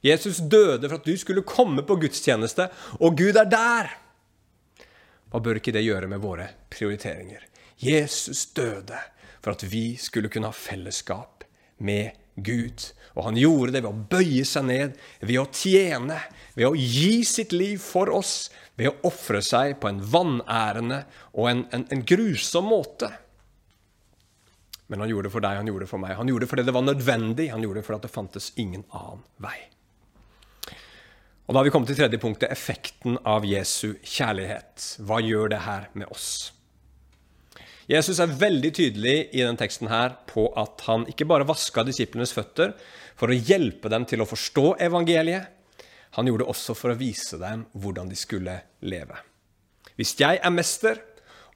Jesus 0.05 0.41
døde 0.41 0.89
for 0.89 0.99
at 0.99 1.09
du 1.09 1.15
skulle 1.17 1.45
komme 1.49 1.85
på 1.85 1.97
gudstjeneste, 2.01 2.69
og 3.01 3.17
Gud 3.17 3.37
er 3.41 3.49
der. 3.49 3.93
Hva 5.33 5.41
bør 5.41 5.61
ikke 5.61 5.73
det 5.75 5.85
gjøre 5.87 6.09
med 6.11 6.21
våre 6.21 6.51
prioriteringer? 6.73 7.45
Jesus 7.81 8.47
døde 8.57 9.01
for 9.45 9.57
at 9.57 9.65
vi 9.69 9.97
skulle 10.01 10.31
kunne 10.33 10.49
ha 10.53 10.57
fellesskap 10.57 11.45
med 11.79 12.13
Gud. 12.13 12.24
Og 13.15 13.27
han 13.29 13.37
gjorde 13.39 13.75
det 13.75 13.83
ved 13.85 13.91
å 13.91 14.07
bøye 14.11 14.45
seg 14.49 14.67
ned, 14.67 14.97
ved 15.23 15.39
å 15.39 15.47
tjene, 15.55 16.19
ved 16.57 16.67
å 16.67 16.79
gi 16.79 17.23
sitt 17.27 17.55
liv 17.55 17.79
for 17.83 18.11
oss, 18.11 18.51
ved 18.75 18.91
å 18.91 19.11
ofre 19.11 19.43
seg 19.45 19.77
på 19.83 19.91
en 19.91 20.01
vanærende 20.03 21.05
og 21.33 21.51
en, 21.51 21.63
en, 21.75 21.87
en, 21.95 22.03
grusom 22.07 22.67
måte. 22.73 23.11
Men 24.91 25.05
han 25.05 25.13
gjorde 25.13 25.29
det 25.29 25.35
for 25.37 25.47
deg, 25.47 25.61
han 25.61 25.71
gjorde 25.71 25.87
det 25.87 25.93
for 25.93 26.03
meg. 26.03 26.17
Han 26.19 26.33
gjorde 26.33 26.45
det 26.45 26.51
fordi 26.51 26.67
det 26.67 26.75
var 26.75 26.89
nødvendig, 26.89 27.47
han 27.55 27.63
gjorde 27.63 27.81
det 27.81 27.87
fordi 27.87 28.03
det 28.03 28.13
fantes 28.17 28.51
ingen 28.61 28.85
annen 28.91 29.23
vei. 29.43 29.57
Og 31.45 31.53
Da 31.53 31.61
har 31.61 31.67
vi 31.67 31.73
kommet 31.75 31.91
til 31.93 31.99
tredje 31.99 32.19
punktet, 32.19 32.51
effekten 32.51 33.19
av 33.29 33.45
Jesu 33.45 33.95
kjærlighet. 34.01 34.95
Hva 35.05 35.21
gjør 35.21 35.53
det 35.53 35.65
her 35.67 35.91
med 35.93 36.09
oss? 36.11 36.55
Jesus 37.91 38.21
er 38.23 38.33
veldig 38.41 38.71
tydelig 38.79 39.17
i 39.37 39.43
denne 39.43 39.61
teksten 39.61 39.91
her 39.93 40.15
på 40.31 40.47
at 40.61 40.87
han 40.87 41.05
ikke 41.11 41.27
bare 41.29 41.47
vaska 41.49 41.85
disiplenes 41.85 42.33
føtter 42.33 42.73
for 43.19 43.29
å 43.29 43.37
hjelpe 43.37 43.91
dem 43.93 44.07
til 44.09 44.25
å 44.25 44.29
forstå 44.29 44.77
evangeliet, 44.87 45.51
han 46.15 46.29
gjorde 46.31 46.45
det 46.45 46.53
også 46.53 46.77
for 46.79 46.95
å 46.95 46.99
vise 46.99 47.39
dem 47.41 47.65
hvordan 47.83 48.09
de 48.09 48.17
skulle 48.19 48.55
leve. 48.87 49.19
Hvis 49.99 50.15
jeg 50.19 50.39
er 50.39 50.55
mester, 50.55 51.01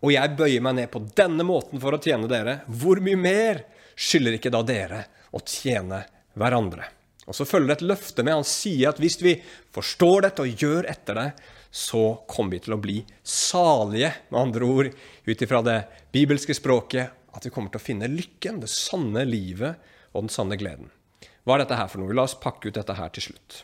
og 0.02 0.12
jeg 0.14 0.34
bøyer 0.38 0.62
meg 0.62 0.76
ned 0.78 0.90
på 0.92 1.02
denne 1.16 1.46
måten 1.46 1.80
for 1.82 1.94
å 1.94 2.02
tjene 2.02 2.28
dere, 2.30 2.60
hvor 2.66 3.00
mye 3.02 3.18
mer 3.18 3.64
skylder 3.98 4.36
ikke 4.36 4.52
da 4.54 4.62
dere 4.66 5.00
å 5.34 5.40
tjene 5.42 6.04
hverandre? 6.38 6.86
Og 7.28 7.36
så 7.36 7.46
følger 7.48 7.70
det 7.70 7.76
et 7.78 7.88
løfte 7.90 8.24
med. 8.24 8.38
Han 8.40 8.46
sier 8.46 8.90
at 8.90 9.00
hvis 9.02 9.18
vi 9.20 9.34
forstår 9.74 10.28
dette 10.28 10.44
og 10.44 10.62
gjør 10.62 10.86
etter 10.90 11.18
det, 11.18 11.28
så 11.70 12.24
kommer 12.30 12.56
vi 12.56 12.62
til 12.64 12.76
å 12.76 12.80
bli 12.80 12.98
salige. 13.22 14.12
Med 14.32 14.40
andre 14.40 14.68
ord, 14.68 14.90
ut 15.24 15.42
ifra 15.44 15.62
det 15.64 15.78
bibelske 16.14 16.56
språket, 16.56 17.14
at 17.34 17.46
vi 17.46 17.52
kommer 17.54 17.72
til 17.72 17.80
å 17.80 17.84
finne 17.84 18.10
lykken, 18.10 18.62
det 18.62 18.70
sanne 18.72 19.24
livet 19.28 19.78
og 20.14 20.24
den 20.24 20.32
sanne 20.32 20.58
gleden. 20.60 20.90
Hva 21.44 21.56
er 21.56 21.64
dette 21.64 21.78
her 21.78 21.90
for 21.90 22.02
noe? 22.02 22.16
La 22.16 22.26
oss 22.28 22.38
pakke 22.40 22.70
ut 22.70 22.76
dette 22.76 22.96
her 22.96 23.12
til 23.14 23.30
slutt. 23.30 23.62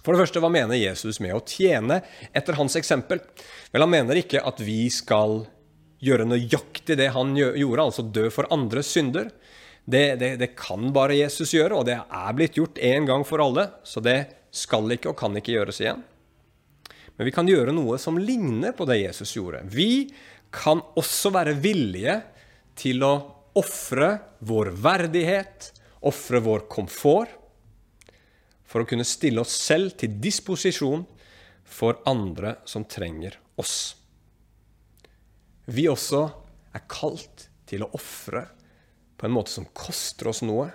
For 0.00 0.14
det 0.14 0.22
første, 0.22 0.40
hva 0.40 0.50
mener 0.52 0.78
Jesus 0.80 1.20
med 1.20 1.34
å 1.36 1.42
tjene 1.44 2.00
etter 2.32 2.56
hans 2.56 2.76
eksempel? 2.78 3.20
Vel, 3.72 3.84
han 3.84 3.92
mener 3.92 4.20
ikke 4.20 4.42
at 4.46 4.62
vi 4.64 4.84
skal 4.92 5.44
gjøre 6.00 6.28
nøyaktig 6.28 6.96
det 6.96 7.10
han 7.12 7.34
gjorde, 7.36 7.84
altså 7.84 8.06
dø 8.08 8.28
for 8.32 8.48
andres 8.54 8.92
synder. 8.94 9.28
Det, 9.84 10.16
det, 10.20 10.34
det, 10.40 10.52
kan 10.56 10.92
bare 10.94 11.18
Jesus 11.18 11.52
gjøre, 11.56 11.80
og 11.80 11.88
det 11.88 11.98
er 12.00 12.36
blitt 12.36 12.56
gjort 12.56 12.80
én 12.80 13.08
gang 13.08 13.26
for 13.28 13.42
alle. 13.44 13.66
Så 13.84 14.00
det 14.04 14.18
skal 14.54 14.88
ikke 14.94 15.12
og 15.12 15.18
kan 15.20 15.36
ikke 15.36 15.54
gjøres 15.58 15.82
igjen. 15.82 16.04
Men 17.20 17.28
vi 17.28 17.34
kan 17.36 17.48
gjøre 17.52 17.74
noe 17.76 17.98
som 18.00 18.16
ligner 18.16 18.72
på 18.72 18.86
det 18.88 18.94
Jesus 19.02 19.34
gjorde. 19.36 19.58
Vi 19.68 20.08
kan 20.48 20.78
også 20.96 21.28
være 21.34 21.52
villige 21.60 22.14
til 22.80 23.04
å 23.04 23.10
ofre 23.60 24.08
vår 24.48 24.70
verdighet, 24.80 25.66
ofre 26.08 26.40
vår 26.40 26.64
komfort, 26.72 27.34
for 28.64 28.80
å 28.80 28.88
kunne 28.88 29.04
stille 29.04 29.44
oss 29.44 29.52
selv 29.52 29.98
til 30.00 30.16
disposisjon 30.16 31.04
for 31.68 32.00
andre 32.08 32.54
som 32.64 32.88
trenger 32.88 33.36
oss. 33.60 33.76
Vi 35.68 35.90
også 35.92 36.24
er 36.72 36.88
kalt 36.88 37.50
til 37.68 37.84
å 37.84 37.92
ofre 38.00 38.46
på 39.20 39.28
en 39.28 39.36
måte 39.36 39.58
som 39.58 39.68
koster 39.76 40.32
oss 40.32 40.40
noe, 40.40 40.70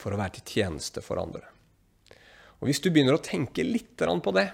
for 0.00 0.16
å 0.16 0.24
være 0.24 0.38
til 0.40 0.62
tjeneste 0.62 1.04
for 1.04 1.20
andre. 1.20 1.44
Og 2.64 2.70
Hvis 2.72 2.80
du 2.80 2.88
begynner 2.88 3.20
å 3.20 3.26
tenke 3.28 3.68
litt 3.68 4.00
på 4.00 4.38
det, 4.40 4.48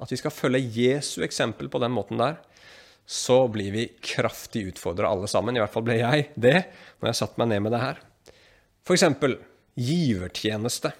at 0.00 0.10
vi 0.10 0.18
skal 0.18 0.34
følge 0.34 0.62
Jesu 0.74 1.22
eksempel 1.26 1.70
på 1.70 1.80
den 1.82 1.94
måten 1.94 2.20
der, 2.20 2.40
så 3.06 3.44
blir 3.52 3.72
vi 3.74 3.88
kraftig 4.02 4.64
utfordra 4.72 5.10
alle 5.12 5.28
sammen. 5.28 5.56
I 5.56 5.62
hvert 5.62 5.72
fall 5.74 5.84
ble 5.86 5.98
jeg 6.00 6.30
det 6.40 6.56
når 7.00 7.10
jeg 7.10 7.20
satte 7.20 7.40
meg 7.40 7.52
ned 7.52 7.66
med 7.66 7.74
det 7.76 7.82
her. 7.82 8.00
F.eks. 8.84 9.04
givertjeneste. 9.76 10.92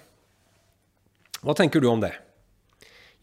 Hva 1.41 1.55
tenker 1.57 1.81
du 1.81 1.89
om 1.91 2.01
det? 2.01 2.13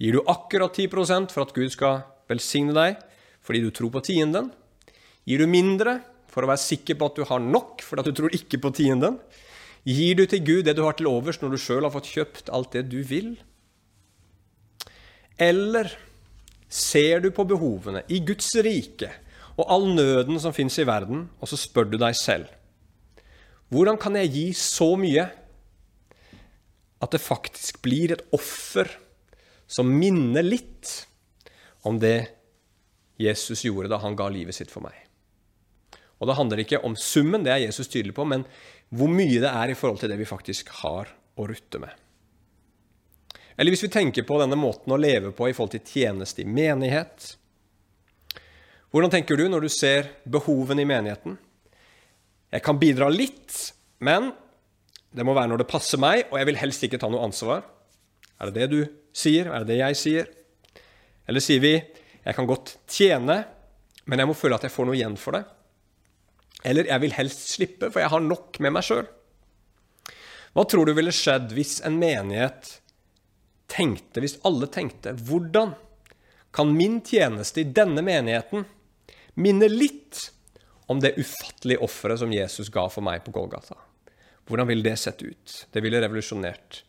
Gir 0.02 0.18
du 0.18 0.26
akkurat 0.30 0.74
10% 0.74 1.30
for 1.34 1.46
at 1.46 1.54
Gud 1.54 1.70
skal 1.74 2.02
velsigne 2.30 2.74
deg 2.74 2.98
fordi 3.42 3.62
du 3.62 3.70
tror 3.74 3.92
på 3.94 4.02
tienden? 4.06 4.50
Gir 5.26 5.42
du 5.42 5.50
mindre 5.50 6.00
for 6.32 6.44
å 6.44 6.50
være 6.50 6.62
sikker 6.62 6.98
på 6.98 7.08
at 7.10 7.18
du 7.18 7.26
har 7.28 7.42
nok, 7.42 7.82
fordi 7.84 8.02
at 8.02 8.10
du 8.10 8.18
tror 8.18 8.34
ikke 8.34 8.60
på 8.62 8.72
tienden? 8.74 9.18
Gir 9.86 10.18
du 10.18 10.24
til 10.30 10.42
Gud 10.46 10.66
det 10.66 10.76
du 10.78 10.84
har 10.86 10.96
til 10.98 11.10
overs 11.10 11.40
når 11.42 11.54
du 11.54 11.60
sjøl 11.60 11.86
har 11.86 11.94
fått 11.94 12.10
kjøpt 12.10 12.50
alt 12.54 12.74
det 12.74 12.86
du 12.90 13.00
vil? 13.06 13.34
Eller 15.42 15.90
ser 16.72 17.20
du 17.24 17.32
på 17.34 17.44
behovene 17.48 18.04
i 18.12 18.22
Guds 18.24 18.54
rike 18.64 19.10
og 19.58 19.66
all 19.66 19.90
nøden 19.92 20.38
som 20.40 20.54
fins 20.56 20.78
i 20.80 20.86
verden, 20.88 21.26
og 21.42 21.50
så 21.50 21.58
spør 21.60 21.90
du 21.90 21.98
deg 22.00 22.16
selv 22.16 22.48
hvordan 23.72 23.96
kan 23.96 24.18
jeg 24.20 24.32
gi 24.34 24.48
så 24.56 24.90
mye 25.00 25.22
at 27.02 27.14
det 27.14 27.22
faktisk 27.24 27.80
blir 27.84 28.12
et 28.12 28.24
offer 28.36 28.90
som 29.64 29.88
minner 29.88 30.44
litt 30.44 30.90
om 31.88 31.96
det 32.02 32.18
Jesus 33.22 33.64
gjorde 33.64 33.88
da 33.88 34.02
han 34.02 34.18
ga 34.18 34.28
livet 34.28 34.58
sitt 34.58 34.68
for 34.72 34.84
meg? 34.84 34.92
Og 36.20 36.28
det 36.28 36.36
handler 36.36 36.60
ikke 36.62 36.82
om 36.84 36.98
summen, 37.00 37.46
det 37.46 37.54
er 37.54 37.64
Jesus 37.64 37.88
tydelig 37.88 38.12
på, 38.14 38.28
men 38.28 38.44
hvor 38.92 39.08
mye 39.08 39.40
det 39.40 39.48
er 39.48 39.72
i 39.72 39.78
forhold 39.78 40.02
til 40.02 40.12
det 40.12 40.20
vi 40.20 40.28
faktisk 40.28 40.68
har 40.82 41.08
å 41.40 41.48
rutte 41.48 41.80
med. 41.80 41.96
Eller 43.56 43.74
hvis 43.74 43.84
vi 43.84 43.92
tenker 43.92 44.26
på 44.26 44.38
denne 44.40 44.58
måten 44.58 44.92
å 44.92 45.00
leve 45.00 45.32
på 45.36 45.48
i 45.48 45.54
forhold 45.56 45.74
til 45.74 45.84
tjeneste 45.84 46.44
i 46.44 46.48
menighet. 46.48 47.34
Hvordan 48.92 49.12
tenker 49.12 49.38
du 49.40 49.46
når 49.48 49.66
du 49.66 49.72
ser 49.72 50.10
behovene 50.28 50.84
i 50.84 50.88
menigheten? 50.88 51.38
Jeg 52.52 52.64
kan 52.64 52.80
bidra 52.80 53.08
litt, 53.12 53.72
men 54.04 54.32
det 55.12 55.24
må 55.24 55.36
være 55.36 55.52
når 55.52 55.62
det 55.62 55.70
passer 55.70 56.00
meg, 56.00 56.26
og 56.30 56.38
jeg 56.40 56.48
vil 56.48 56.60
helst 56.60 56.84
ikke 56.84 57.00
ta 57.00 57.08
noe 57.12 57.24
ansvar. 57.24 57.64
Er 58.40 58.50
det 58.50 58.60
det 58.60 58.68
du 58.72 58.80
sier? 59.16 59.48
Er 59.48 59.64
det 59.64 59.72
det 59.72 59.80
jeg 59.80 59.98
sier? 60.00 60.30
Eller 61.28 61.44
sier 61.44 61.62
vi 61.62 61.74
jeg 62.22 62.36
kan 62.36 62.46
godt 62.46 62.76
tjene, 62.90 63.42
men 64.06 64.20
jeg 64.20 64.28
må 64.30 64.36
føle 64.36 64.56
at 64.56 64.66
jeg 64.66 64.74
får 64.74 64.88
noe 64.88 64.98
igjen 64.98 65.16
for 65.20 65.36
det? 65.36 65.42
Eller 66.68 66.86
jeg 66.90 67.02
vil 67.02 67.16
helst 67.16 67.48
slippe, 67.56 67.88
for 67.90 68.02
jeg 68.02 68.12
har 68.12 68.22
nok 68.22 68.60
med 68.62 68.76
meg 68.76 68.86
sjøl. 68.86 69.08
Hva 70.52 70.64
tror 70.68 70.86
du 70.86 70.94
ville 70.94 71.14
skjedd 71.14 71.54
hvis 71.56 71.80
en 71.88 71.96
menighet 71.98 72.76
tenkte, 73.72 74.20
hvis 74.20 74.38
alle 74.46 74.68
tenkte, 74.68 75.14
hvordan 75.16 75.72
kan 76.52 76.74
min 76.76 77.00
tjeneste 77.00 77.62
i 77.62 77.70
denne 77.72 78.04
menigheten 78.04 78.66
minne 79.40 79.68
litt 79.72 80.28
om 80.92 81.00
det 81.00 81.14
ufattelige 81.16 81.80
offeret 81.80 82.20
som 82.20 82.34
Jesus 82.34 82.68
ga 82.72 82.84
for 82.92 83.04
meg 83.04 83.24
på 83.24 83.32
Golgata? 83.32 83.78
Hvordan 84.48 84.68
ville 84.68 84.84
det 84.84 84.98
sett 85.00 85.22
ut? 85.22 85.66
Det 85.72 85.80
ville 85.80 86.02
revolusjonert 86.02 86.82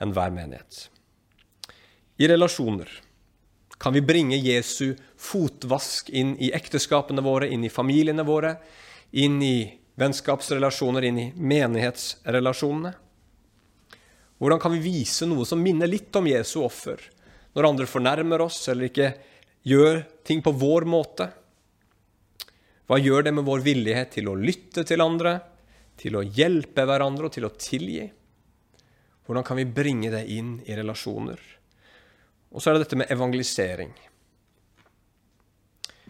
enhver 0.00 0.32
menighet. 0.32 0.88
I 2.16 2.28
relasjoner 2.28 2.88
kan 3.82 3.92
vi 3.92 4.00
bringe 4.00 4.38
Jesu 4.38 4.94
fotvask 5.18 6.08
inn 6.10 6.36
i 6.38 6.52
ekteskapene 6.54 7.22
våre, 7.24 7.48
inn 7.50 7.64
i 7.66 7.72
familiene 7.72 8.22
våre, 8.24 8.56
inn 9.10 9.40
i 9.42 9.56
vennskapsrelasjoner, 9.98 11.04
inn 11.04 11.18
i 11.18 11.32
menighetsrelasjonene? 11.36 12.92
Hvordan 14.42 14.58
kan 14.58 14.72
vi 14.74 14.82
vise 14.82 15.22
noe 15.30 15.46
som 15.46 15.60
minner 15.62 15.86
litt 15.86 16.16
om 16.18 16.26
Jesu 16.26 16.56
offer, 16.66 16.98
når 17.54 17.68
andre 17.68 17.84
fornærmer 17.86 18.42
oss 18.42 18.56
eller 18.72 18.88
ikke 18.88 19.12
gjør 19.70 20.00
ting 20.26 20.40
på 20.42 20.50
vår 20.58 20.86
måte? 20.90 21.28
Hva 22.90 22.98
gjør 22.98 23.28
det 23.28 23.32
med 23.36 23.46
vår 23.46 23.62
villighet 23.62 24.16
til 24.16 24.32
å 24.32 24.34
lytte 24.34 24.82
til 24.82 25.04
andre, 25.04 25.36
til 25.94 26.18
å 26.18 26.24
hjelpe 26.26 26.82
hverandre 26.90 27.28
og 27.28 27.36
til 27.36 27.46
å 27.46 27.52
tilgi? 27.54 28.08
Hvordan 29.22 29.46
kan 29.46 29.60
vi 29.60 29.68
bringe 29.78 30.10
det 30.10 30.24
inn 30.34 30.56
i 30.66 30.74
relasjoner? 30.74 31.38
Og 32.50 32.58
så 32.58 32.72
er 32.72 32.74
det 32.74 32.88
dette 32.88 32.98
med 32.98 33.14
evangelisering. 33.14 33.94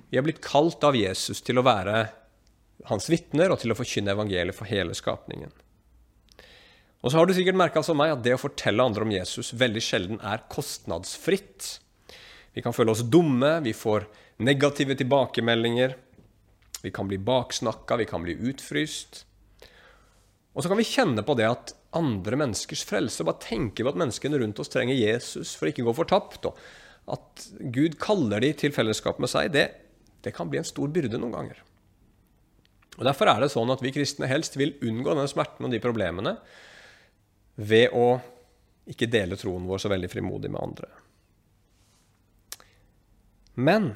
Vi 0.08 0.16
er 0.16 0.24
blitt 0.24 0.40
kalt 0.40 0.80
av 0.88 0.96
Jesus 0.96 1.44
til 1.44 1.60
å 1.60 1.66
være 1.68 2.06
hans 2.88 3.12
vitner 3.12 3.52
og 3.52 3.60
til 3.60 3.76
å 3.76 3.76
forkynne 3.76 4.16
evangeliet 4.16 4.56
for 4.56 4.72
hele 4.72 4.96
skapningen. 4.96 5.52
Og 7.02 7.10
så 7.10 7.18
har 7.18 7.26
du 7.26 7.34
sikkert 7.34 7.58
merka 7.58 7.82
som 7.82 7.98
meg 7.98 8.14
at 8.14 8.22
det 8.22 8.36
å 8.36 8.40
fortelle 8.40 8.84
andre 8.84 9.02
om 9.06 9.12
Jesus 9.12 9.50
veldig 9.58 9.82
sjelden 9.82 10.20
er 10.22 10.44
kostnadsfritt. 10.52 11.76
Vi 12.54 12.62
kan 12.62 12.74
føle 12.76 12.94
oss 12.94 13.02
dumme, 13.02 13.56
vi 13.64 13.74
får 13.74 14.06
negative 14.42 14.94
tilbakemeldinger, 15.00 15.96
vi 16.82 16.90
kan 16.94 17.10
bli 17.10 17.18
baksnakka, 17.18 17.98
vi 17.98 18.06
kan 18.10 18.22
bli 18.22 18.36
utfryst. 18.50 19.24
Og 20.52 20.62
så 20.62 20.70
kan 20.70 20.78
vi 20.78 20.86
kjenne 20.86 21.24
på 21.26 21.34
det 21.38 21.48
at 21.48 21.74
andre 21.96 22.38
menneskers 22.40 22.84
frelse 22.88 23.24
Bare 23.28 23.40
tenker 23.40 23.84
vi 23.84 23.90
at 23.90 23.98
menneskene 24.00 24.38
rundt 24.40 24.60
oss 24.62 24.70
trenger 24.72 24.96
Jesus 24.96 25.54
for 25.56 25.68
å 25.68 25.72
ikke 25.72 25.84
gå 25.86 25.94
fortapt. 25.96 26.48
Og 26.48 27.12
at 27.12 27.46
Gud 27.74 27.98
kaller 28.00 28.44
de 28.44 28.52
til 28.56 28.74
fellesskap 28.74 29.18
med 29.22 29.32
seg, 29.32 29.50
det, 29.54 29.66
det 30.22 30.34
kan 30.36 30.50
bli 30.50 30.60
en 30.60 30.68
stor 30.68 30.92
byrde 30.92 31.18
noen 31.18 31.34
ganger. 31.34 31.62
Og 32.98 33.06
Derfor 33.08 33.30
er 33.32 33.40
det 33.42 33.52
sånn 33.54 33.72
at 33.72 33.82
vi 33.82 33.94
kristne 33.94 34.28
helst 34.30 34.58
vil 34.60 34.76
unngå 34.84 35.16
den 35.16 35.30
smerten 35.30 35.66
og 35.66 35.72
de 35.72 35.80
problemene. 35.82 36.36
Ved 37.56 37.92
å 37.92 38.16
ikke 38.88 39.10
dele 39.10 39.38
troen 39.38 39.66
vår 39.68 39.82
så 39.82 39.90
veldig 39.92 40.10
frimodig 40.10 40.50
med 40.50 40.62
andre. 40.62 40.88
Men 43.54 43.92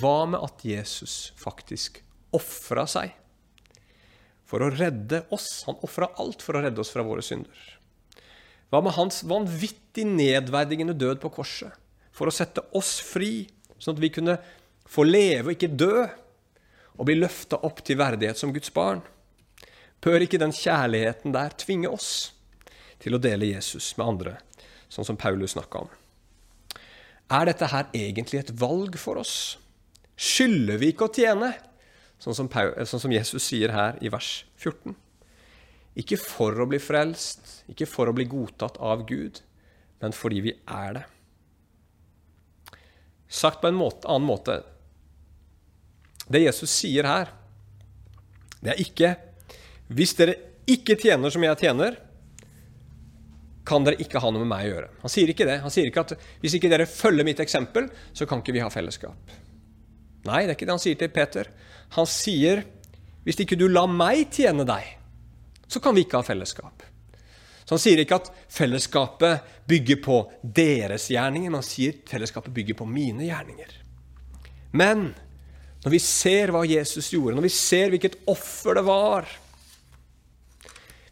hva 0.00 0.24
med 0.30 0.40
at 0.40 0.64
Jesus 0.64 1.32
faktisk 1.38 2.00
ofra 2.36 2.86
seg 2.88 3.12
for 4.48 4.64
å 4.64 4.70
redde 4.72 5.24
oss? 5.34 5.64
Han 5.66 5.78
ofra 5.86 6.10
alt 6.22 6.42
for 6.42 6.56
å 6.56 6.64
redde 6.64 6.80
oss 6.82 6.92
fra 6.94 7.04
våre 7.06 7.24
synder. 7.26 7.58
Hva 8.70 8.80
med 8.86 8.94
hans 8.94 9.22
vanvittig 9.26 10.06
nedverdigende 10.06 10.94
død 10.94 11.20
på 11.22 11.32
korset 11.40 11.74
for 12.14 12.30
å 12.30 12.34
sette 12.34 12.62
oss 12.76 12.98
fri, 13.02 13.48
sånn 13.78 13.96
at 13.96 14.02
vi 14.02 14.12
kunne 14.14 14.38
få 14.90 15.04
leve 15.06 15.50
og 15.50 15.54
ikke 15.56 15.74
dø, 15.74 16.06
og 17.00 17.06
bli 17.08 17.16
løfta 17.16 17.58
opp 17.66 17.80
til 17.86 17.98
verdighet 17.98 18.38
som 18.38 18.52
Guds 18.54 18.72
barn? 18.74 19.00
Bør 20.00 20.22
ikke 20.24 20.40
den 20.40 20.54
kjærligheten 20.54 21.34
der 21.34 21.54
tvinge 21.60 21.90
oss 21.92 22.30
til 23.00 23.16
å 23.16 23.22
dele 23.22 23.48
Jesus 23.52 23.92
med 23.98 24.06
andre, 24.06 24.36
sånn 24.92 25.08
som 25.08 25.18
Paulus 25.20 25.56
snakka 25.56 25.84
om? 25.86 25.90
Er 27.30 27.46
dette 27.46 27.68
her 27.70 27.90
egentlig 27.94 28.40
et 28.40 28.54
valg 28.58 28.98
for 28.98 29.20
oss? 29.20 29.34
Skylder 30.20 30.80
vi 30.80 30.90
ikke 30.92 31.06
å 31.06 31.14
tjene? 31.14 31.52
Sånn 32.20 32.36
som, 32.36 32.50
Paul, 32.52 32.74
sånn 32.84 33.00
som 33.00 33.12
Jesus 33.14 33.46
sier 33.46 33.72
her 33.72 33.96
i 34.04 34.10
vers 34.12 34.42
14. 34.60 34.92
Ikke 36.00 36.18
for 36.20 36.58
å 36.60 36.66
bli 36.68 36.80
frelst, 36.82 37.62
ikke 37.70 37.88
for 37.88 38.10
å 38.10 38.14
bli 38.16 38.26
godtatt 38.28 38.76
av 38.82 39.06
Gud, 39.08 39.40
men 40.02 40.14
fordi 40.16 40.42
vi 40.44 40.52
er 40.68 40.98
det. 40.98 41.06
Sagt 43.30 43.62
på 43.62 43.70
en 43.70 43.78
måte, 43.78 44.08
annen 44.10 44.26
måte 44.26 44.56
Det 46.26 46.40
Jesus 46.42 46.72
sier 46.74 47.06
her, 47.06 47.28
det 48.58 48.72
er 48.72 48.80
ikke 48.82 49.10
Hvis 49.86 50.16
dere 50.18 50.34
ikke 50.66 50.96
tjener 50.98 51.30
som 51.30 51.44
jeg 51.46 51.58
tjener, 51.62 51.94
kan 53.66 53.84
dere 53.84 54.00
ikke 54.00 54.20
ha 54.22 54.30
noe 54.32 54.42
med 54.42 54.50
meg 54.50 54.66
å 54.66 54.70
gjøre. 54.70 54.90
Han 55.02 55.12
sier 55.12 55.30
ikke 55.32 55.46
det. 55.48 55.58
Han 55.64 55.72
sier 55.72 55.88
ikke 55.90 56.04
at 56.06 56.14
hvis 56.42 56.56
ikke 56.56 56.70
dere 56.72 56.88
følger 56.88 57.26
mitt 57.26 57.42
eksempel, 57.42 57.90
så 58.16 58.26
kan 58.28 58.42
ikke 58.42 58.54
vi 58.56 58.62
ha 58.64 58.70
fellesskap. 58.72 59.34
Nei, 60.28 60.44
det 60.44 60.52
er 60.52 60.56
ikke 60.56 60.68
det 60.68 60.76
han 60.76 60.82
sier 60.82 61.00
til 61.00 61.12
Peter. 61.12 61.50
Han 61.96 62.08
sier 62.08 62.64
hvis 63.26 63.40
ikke 63.44 63.58
du 63.60 63.66
lar 63.68 63.90
meg 63.90 64.30
tjene 64.32 64.64
deg, 64.68 64.86
så 65.70 65.82
kan 65.82 65.94
vi 65.96 66.06
ikke 66.06 66.20
ha 66.20 66.26
fellesskap. 66.26 66.86
Så 67.62 67.76
han 67.76 67.82
sier 67.82 68.00
ikke 68.02 68.16
at 68.18 68.30
fellesskapet 68.50 69.50
bygger 69.70 70.00
på 70.02 70.16
deres 70.42 71.06
gjerninger, 71.12 71.52
men 71.52 71.60
han 71.60 71.66
sier 71.66 72.00
fellesskapet 72.08 72.54
bygger 72.56 72.80
på 72.80 72.88
mine 72.88 73.28
gjerninger. 73.28 73.76
Men 74.74 75.10
når 75.84 75.94
vi 75.94 76.00
ser 76.02 76.50
hva 76.54 76.64
Jesus 76.66 77.12
gjorde, 77.12 77.36
når 77.36 77.46
vi 77.46 77.52
ser 77.54 77.92
hvilket 77.92 78.18
offer 78.30 78.80
det 78.80 78.84
var 78.88 79.28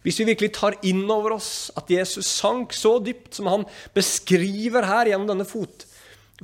hvis 0.09 0.23
vi 0.23 0.31
virkelig 0.31 0.55
tar 0.57 0.79
inn 0.89 1.05
over 1.13 1.35
oss 1.37 1.69
at 1.77 1.91
Jesus 1.93 2.25
sank 2.41 2.73
så 2.73 2.95
dypt 3.05 3.37
som 3.37 3.51
han 3.53 3.67
beskriver 3.93 4.87
her 4.89 5.11
gjennom 5.11 5.29
denne 5.29 5.45
fot, 5.45 5.85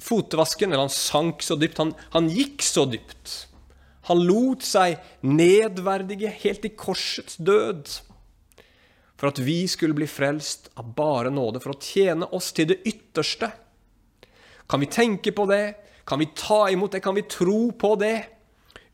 fotvasken 0.05 0.73
Eller 0.73 0.85
han 0.85 0.93
sank 0.93 1.41
så 1.47 1.57
dypt, 1.57 1.81
han, 1.81 1.95
han 2.13 2.29
gikk 2.29 2.61
så 2.67 2.85
dypt. 2.91 3.47
Han 4.11 4.21
lot 4.27 4.67
seg 4.67 4.99
nedverdige 5.25 6.29
helt 6.43 6.67
i 6.69 6.75
korsets 6.77 7.39
død 7.41 7.89
for 9.15 9.31
at 9.31 9.41
vi 9.41 9.63
skulle 9.71 9.97
bli 9.97 10.09
frelst 10.11 10.69
av 10.77 10.91
bare 10.93 11.31
nåde, 11.33 11.63
for 11.63 11.73
å 11.73 11.81
tjene 11.81 12.27
oss 12.37 12.51
til 12.53 12.67
det 12.69 12.83
ytterste. 12.85 13.49
Kan 14.69 14.83
vi 14.83 14.91
tenke 14.93 15.33
på 15.33 15.47
det? 15.49 15.63
Kan 16.05 16.21
vi 16.21 16.29
ta 16.37 16.67
imot 16.69 16.93
det? 16.93 17.01
Kan 17.01 17.17
vi 17.17 17.25
tro 17.31 17.71
på 17.73 17.95
det? 18.03 18.19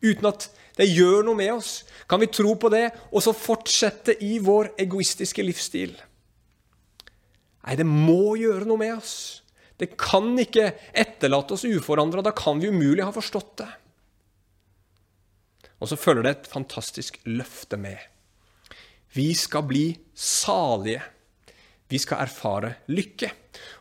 Uten 0.04 0.30
at 0.30 0.46
det 0.78 0.86
gjør 0.88 1.24
noe 1.26 1.38
med 1.38 1.52
oss. 1.56 1.72
Kan 2.10 2.22
vi 2.22 2.30
tro 2.32 2.54
på 2.58 2.70
det 2.72 2.86
og 3.10 3.22
så 3.24 3.34
fortsette 3.36 4.16
i 4.24 4.38
vår 4.42 4.72
egoistiske 4.80 5.44
livsstil? 5.44 5.92
Nei, 7.60 7.76
det 7.76 7.86
må 7.86 8.36
gjøre 8.40 8.68
noe 8.68 8.80
med 8.80 8.96
oss. 8.96 9.14
Det 9.80 9.94
kan 10.00 10.32
ikke 10.40 10.72
etterlate 10.92 11.56
oss 11.56 11.64
uforandra. 11.64 12.24
Da 12.24 12.32
kan 12.36 12.60
vi 12.60 12.70
umulig 12.72 13.04
ha 13.04 13.12
forstått 13.14 13.52
det. 13.62 13.68
Og 15.80 15.88
så 15.88 15.96
følger 15.96 16.26
det 16.26 16.32
et 16.34 16.50
fantastisk 16.52 17.16
løfte 17.28 17.78
med. 17.80 17.96
Vi 19.16 19.32
skal 19.34 19.64
bli 19.66 19.86
salige. 20.14 21.02
Vi 21.90 21.98
skal 21.98 22.26
erfare 22.26 22.74
lykke. 22.92 23.30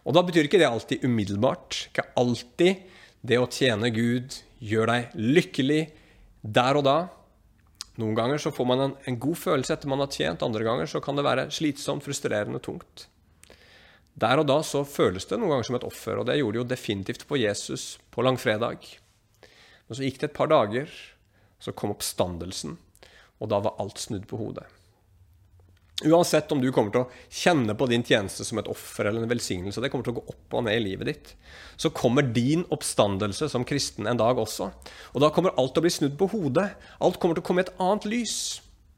Og 0.07 0.15
da 0.15 0.23
betyr 0.25 0.47
ikke 0.47 0.61
det 0.61 0.69
alltid 0.69 1.03
umiddelbart. 1.05 1.83
Ikke 1.91 2.07
alltid 2.19 2.87
det 3.21 3.37
å 3.37 3.49
tjene 3.51 3.91
Gud 3.93 4.39
gjør 4.63 4.89
deg 4.93 5.19
lykkelig, 5.19 5.83
der 6.41 6.79
og 6.79 6.85
da. 6.87 6.97
Noen 7.99 8.15
ganger 8.15 8.39
så 8.39 8.51
får 8.55 8.67
man 8.67 8.83
en, 8.83 8.95
en, 9.11 9.19
god 9.19 9.37
følelse 9.37 9.75
etter 9.75 9.91
man 9.91 9.99
har 9.99 10.11
tjent, 10.13 10.43
andre 10.45 10.63
ganger 10.63 10.87
så 10.87 11.01
kan 11.03 11.19
det 11.19 11.25
være 11.27 11.49
slitsomt, 11.51 12.05
frustrerende, 12.05 12.61
tungt. 12.63 13.07
Der 14.19 14.39
og 14.39 14.47
da 14.47 14.59
så 14.63 14.85
føles 14.87 15.27
det 15.27 15.39
noen 15.39 15.53
ganger 15.53 15.67
som 15.67 15.77
et 15.79 15.87
offer, 15.87 16.19
og 16.19 16.27
det 16.27 16.37
gjorde 16.39 16.57
det 16.57 16.63
jo 16.63 16.71
definitivt 16.71 17.27
på 17.27 17.39
Jesus 17.39 17.97
på 18.11 18.23
langfredag. 18.23 18.87
Men 19.87 19.97
så 19.97 20.05
gikk 20.05 20.19
det 20.21 20.31
et 20.31 20.37
par 20.39 20.51
dager, 20.51 20.91
så 21.59 21.75
kom 21.75 21.91
oppstandelsen, 21.91 22.77
og 23.39 23.51
da 23.51 23.59
var 23.63 23.79
alt 23.83 23.99
snudd 23.99 24.27
på 24.31 24.39
hodet. 24.39 24.67
Uansett 26.05 26.51
om 26.55 26.61
du 26.63 26.69
kommer 26.71 26.93
til 26.93 27.01
å 27.01 27.09
kjenne 27.27 27.73
på 27.75 27.87
din 27.91 28.05
tjeneste 28.07 28.45
som 28.47 28.61
et 28.61 28.69
offer 28.71 29.09
eller 29.09 29.25
en 29.25 29.31
velsignelse, 29.31 29.81
det 29.83 29.89
kommer 29.91 30.07
til 30.07 30.13
å 30.15 30.21
gå 30.21 30.31
opp 30.31 30.55
og 30.55 30.63
ned 30.63 30.77
i 30.79 30.85
livet 30.85 31.09
ditt, 31.09 31.33
så 31.75 31.91
kommer 31.91 32.23
din 32.23 32.63
oppstandelse 32.71 33.49
som 33.51 33.65
kristen 33.67 34.07
en 34.07 34.19
dag 34.19 34.39
også. 34.39 34.69
Og 35.11 35.19
da 35.23 35.31
kommer 35.35 35.57
alt 35.59 35.75
til 35.75 35.83
å 35.83 35.87
bli 35.87 35.91
snudd 35.91 36.15
på 36.21 36.29
hodet. 36.31 36.69
Alt 37.03 37.19
kommer 37.19 37.35
til 37.35 37.43
å 37.43 37.49
komme 37.51 37.65
i 37.65 37.67
et 37.67 37.75
annet 37.83 38.07
lys. 38.07 38.37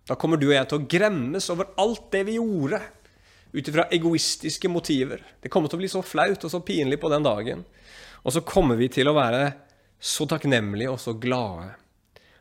Da 0.06 0.18
kommer 0.20 0.38
du 0.38 0.52
og 0.52 0.56
jeg 0.56 0.70
til 0.70 0.78
å 0.78 0.90
gremmes 0.94 1.50
over 1.54 1.74
alt 1.82 2.08
det 2.14 2.24
vi 2.30 2.38
gjorde, 2.38 2.84
ut 3.52 3.68
ifra 3.68 3.90
egoistiske 3.92 4.70
motiver. 4.70 5.26
Det 5.42 5.50
kommer 5.52 5.74
til 5.74 5.82
å 5.82 5.82
bli 5.82 5.92
så 5.92 6.06
flaut 6.06 6.46
og 6.46 6.54
så 6.54 6.62
pinlig 6.66 7.02
på 7.02 7.10
den 7.12 7.26
dagen. 7.26 7.66
Og 8.22 8.38
så 8.38 8.46
kommer 8.46 8.78
vi 8.78 8.94
til 8.94 9.10
å 9.10 9.18
være 9.18 9.46
så 9.98 10.30
takknemlige 10.30 10.94
og 10.94 11.02
så 11.02 11.18
glade 11.18 11.72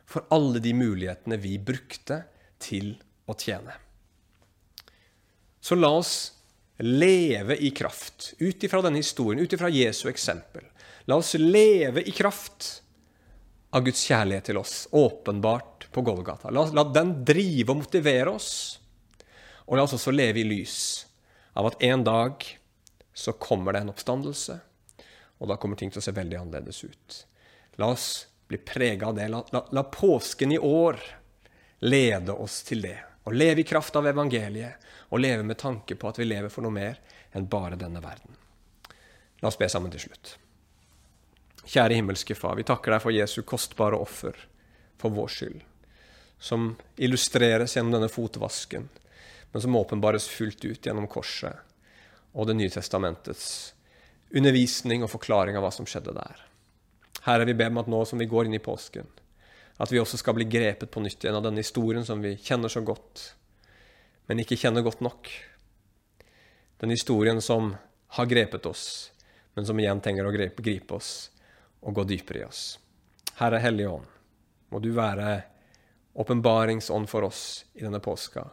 for 0.05 0.29
alle 0.33 0.61
de 0.61 0.73
mulighetene 0.77 1.41
vi 1.41 1.57
brukte 1.57 2.27
til 2.61 2.93
å 3.25 3.33
tjene. 3.33 3.80
Så 5.61 5.77
la 5.77 5.91
oss 5.93 6.33
leve 6.81 7.57
i 7.57 7.71
kraft 7.71 8.33
ut 8.39 8.63
ifra 8.63 8.81
denne 8.81 9.01
historien, 9.01 9.43
ut 9.43 9.53
ifra 9.53 9.69
Jesu 9.69 10.09
eksempel. 10.09 10.65
La 11.05 11.15
oss 11.15 11.33
leve 11.37 12.01
i 12.01 12.11
kraft 12.11 12.81
av 13.69 13.85
Guds 13.85 14.01
kjærlighet 14.09 14.49
til 14.49 14.57
oss, 14.59 14.87
åpenbart 14.91 15.87
på 15.91 16.01
Golgata. 16.01 16.49
La, 16.49 16.65
la 16.73 16.83
den 16.89 17.13
drive 17.25 17.71
og 17.71 17.83
motivere 17.83 18.33
oss. 18.33 18.79
Og 19.69 19.77
la 19.77 19.85
oss 19.85 19.95
også 19.95 20.13
leve 20.13 20.41
i 20.41 20.47
lys 20.47 20.79
av 21.53 21.69
at 21.69 21.83
en 21.83 22.03
dag 22.03 22.43
så 23.13 23.33
kommer 23.37 23.75
det 23.75 23.83
en 23.83 23.93
oppstandelse, 23.93 24.57
og 25.41 25.49
da 25.49 25.57
kommer 25.59 25.77
ting 25.77 25.91
til 25.91 26.01
å 26.01 26.05
se 26.05 26.13
veldig 26.15 26.39
annerledes 26.39 26.83
ut. 26.83 27.21
La 27.81 27.91
oss 27.93 28.25
bli 28.49 28.57
prega 28.57 29.09
av 29.09 29.15
det. 29.17 29.29
La, 29.31 29.43
la, 29.53 29.63
la 29.71 29.83
påsken 29.93 30.51
i 30.51 30.59
år 30.59 30.99
lede 31.85 32.33
oss 32.33 32.61
til 32.67 32.83
det. 32.85 32.97
Å 33.23 33.31
leve 33.31 33.61
i 33.61 33.67
kraft 33.67 33.95
av 33.95 34.07
evangeliet 34.09 34.91
og 35.09 35.21
leve 35.21 35.43
med 35.45 35.59
tanke 35.61 35.95
på 35.95 36.09
at 36.09 36.19
vi 36.19 36.25
lever 36.25 36.49
for 36.49 36.65
noe 36.65 36.73
mer 36.73 37.01
enn 37.31 37.49
bare 37.49 37.77
denne 37.79 38.01
verden. 38.01 38.37
La 39.41 39.49
oss 39.49 39.59
be 39.59 39.69
sammen 39.69 39.93
til 39.93 40.07
slutt. 40.07 40.35
Kjære 41.65 41.99
himmelske 41.99 42.35
Far, 42.35 42.57
vi 42.57 42.65
takker 42.65 42.95
deg 42.95 43.03
for 43.03 43.13
Jesu 43.13 43.41
kostbare 43.45 43.99
offer 44.01 44.37
for 45.01 45.13
vår 45.13 45.29
skyld, 45.33 45.61
som 46.41 46.73
illustreres 46.97 47.75
gjennom 47.77 47.95
denne 47.97 48.09
fotvasken, 48.09 48.89
men 49.51 49.61
som 49.61 49.75
åpenbares 49.77 50.29
fullt 50.29 50.65
ut 50.65 50.85
gjennom 50.85 51.09
korset 51.11 51.67
og 52.31 52.47
Det 52.47 52.53
nye 52.55 52.71
testamentets 52.71 53.73
undervisning 54.31 55.03
og 55.03 55.11
forklaring 55.11 55.57
av 55.59 55.65
hva 55.65 55.71
som 55.75 55.87
skjedde 55.89 56.13
der. 56.15 56.37
Herre, 57.25 57.45
vi 57.45 57.55
ber 57.59 57.73
om 57.73 57.81
at 57.81 57.89
nå 57.91 57.99
som 58.07 58.21
vi 58.21 58.29
går 58.29 58.47
inn 58.47 58.55
i 58.55 58.63
påsken, 58.63 59.09
at 59.81 59.91
vi 59.91 59.99
også 59.99 60.19
skal 60.21 60.35
bli 60.37 60.45
grepet 60.45 60.91
på 60.93 61.01
nytt 61.01 61.23
igjen 61.23 61.37
av 61.39 61.45
denne 61.47 61.63
historien 61.63 62.05
som 62.05 62.21
vi 62.21 62.35
kjenner 62.37 62.69
så 62.69 62.83
godt, 62.85 63.23
men 64.29 64.43
ikke 64.43 64.59
kjenner 64.59 64.85
godt 64.85 65.01
nok. 65.01 65.29
Den 66.81 66.93
historien 66.93 67.41
som 67.41 67.73
har 68.17 68.29
grepet 68.29 68.65
oss, 68.69 68.85
men 69.57 69.65
som 69.65 69.79
igjen 69.79 70.01
trenger 70.03 70.27
å 70.27 70.33
gripe, 70.33 70.61
gripe 70.61 70.97
oss 70.99 71.31
og 71.81 71.97
gå 71.97 72.05
dypere 72.13 72.43
i 72.43 72.45
oss. 72.45 72.63
Herre 73.41 73.61
Hellige 73.63 73.89
Ånd, 73.89 74.05
må 74.69 74.79
du 74.79 74.91
være 74.93 75.41
åpenbaringsånd 76.13 77.09
for 77.09 77.25
oss 77.25 77.65
i 77.73 77.81
denne 77.81 77.99
påska. 78.03 78.45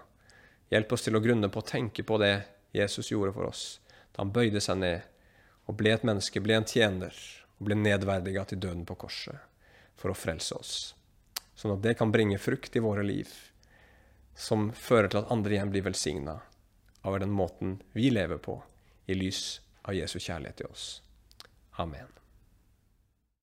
Hjelp 0.73 0.93
oss 0.93 1.05
til 1.07 1.17
å 1.19 1.23
grunne 1.23 1.53
på 1.53 1.61
å 1.61 1.67
tenke 1.67 2.05
på 2.09 2.19
det 2.23 2.35
Jesus 2.77 3.13
gjorde 3.13 3.35
for 3.37 3.51
oss 3.51 3.67
da 4.15 4.25
han 4.25 4.33
bøyde 4.35 4.61
seg 4.65 4.81
ned 4.81 5.05
og 5.69 5.77
ble 5.79 5.93
et 5.93 6.05
menneske, 6.09 6.41
ble 6.41 6.57
en 6.57 6.67
tjener 6.67 7.15
og 7.59 7.69
ble 7.69 7.77
nedverdiga 7.79 8.47
til 8.49 8.63
døden 8.63 8.87
på 8.89 8.97
korset 8.99 9.45
for 9.99 10.13
å 10.13 10.17
frelse 10.17 10.57
oss. 10.57 10.79
Sånn 11.59 11.75
at 11.75 11.83
det 11.83 11.97
kan 11.99 12.13
bringe 12.15 12.39
frukt 12.39 12.77
i 12.79 12.83
våre 12.85 13.03
liv 13.03 13.33
som 14.39 14.69
fører 14.71 15.11
til 15.11 15.25
at 15.25 15.33
andre 15.35 15.57
igjen 15.57 15.73
blir 15.73 15.83
velsigna 15.89 16.37
over 17.03 17.19
den 17.23 17.35
måten 17.35 17.81
vi 17.97 18.13
lever 18.13 18.39
på, 18.39 18.61
i 19.11 19.17
lys 19.19 19.59
av 19.83 19.97
Jesu 19.99 20.19
kjærlighet 20.21 20.61
til 20.61 20.71
oss. 20.71 20.87
Amen. 21.83 22.13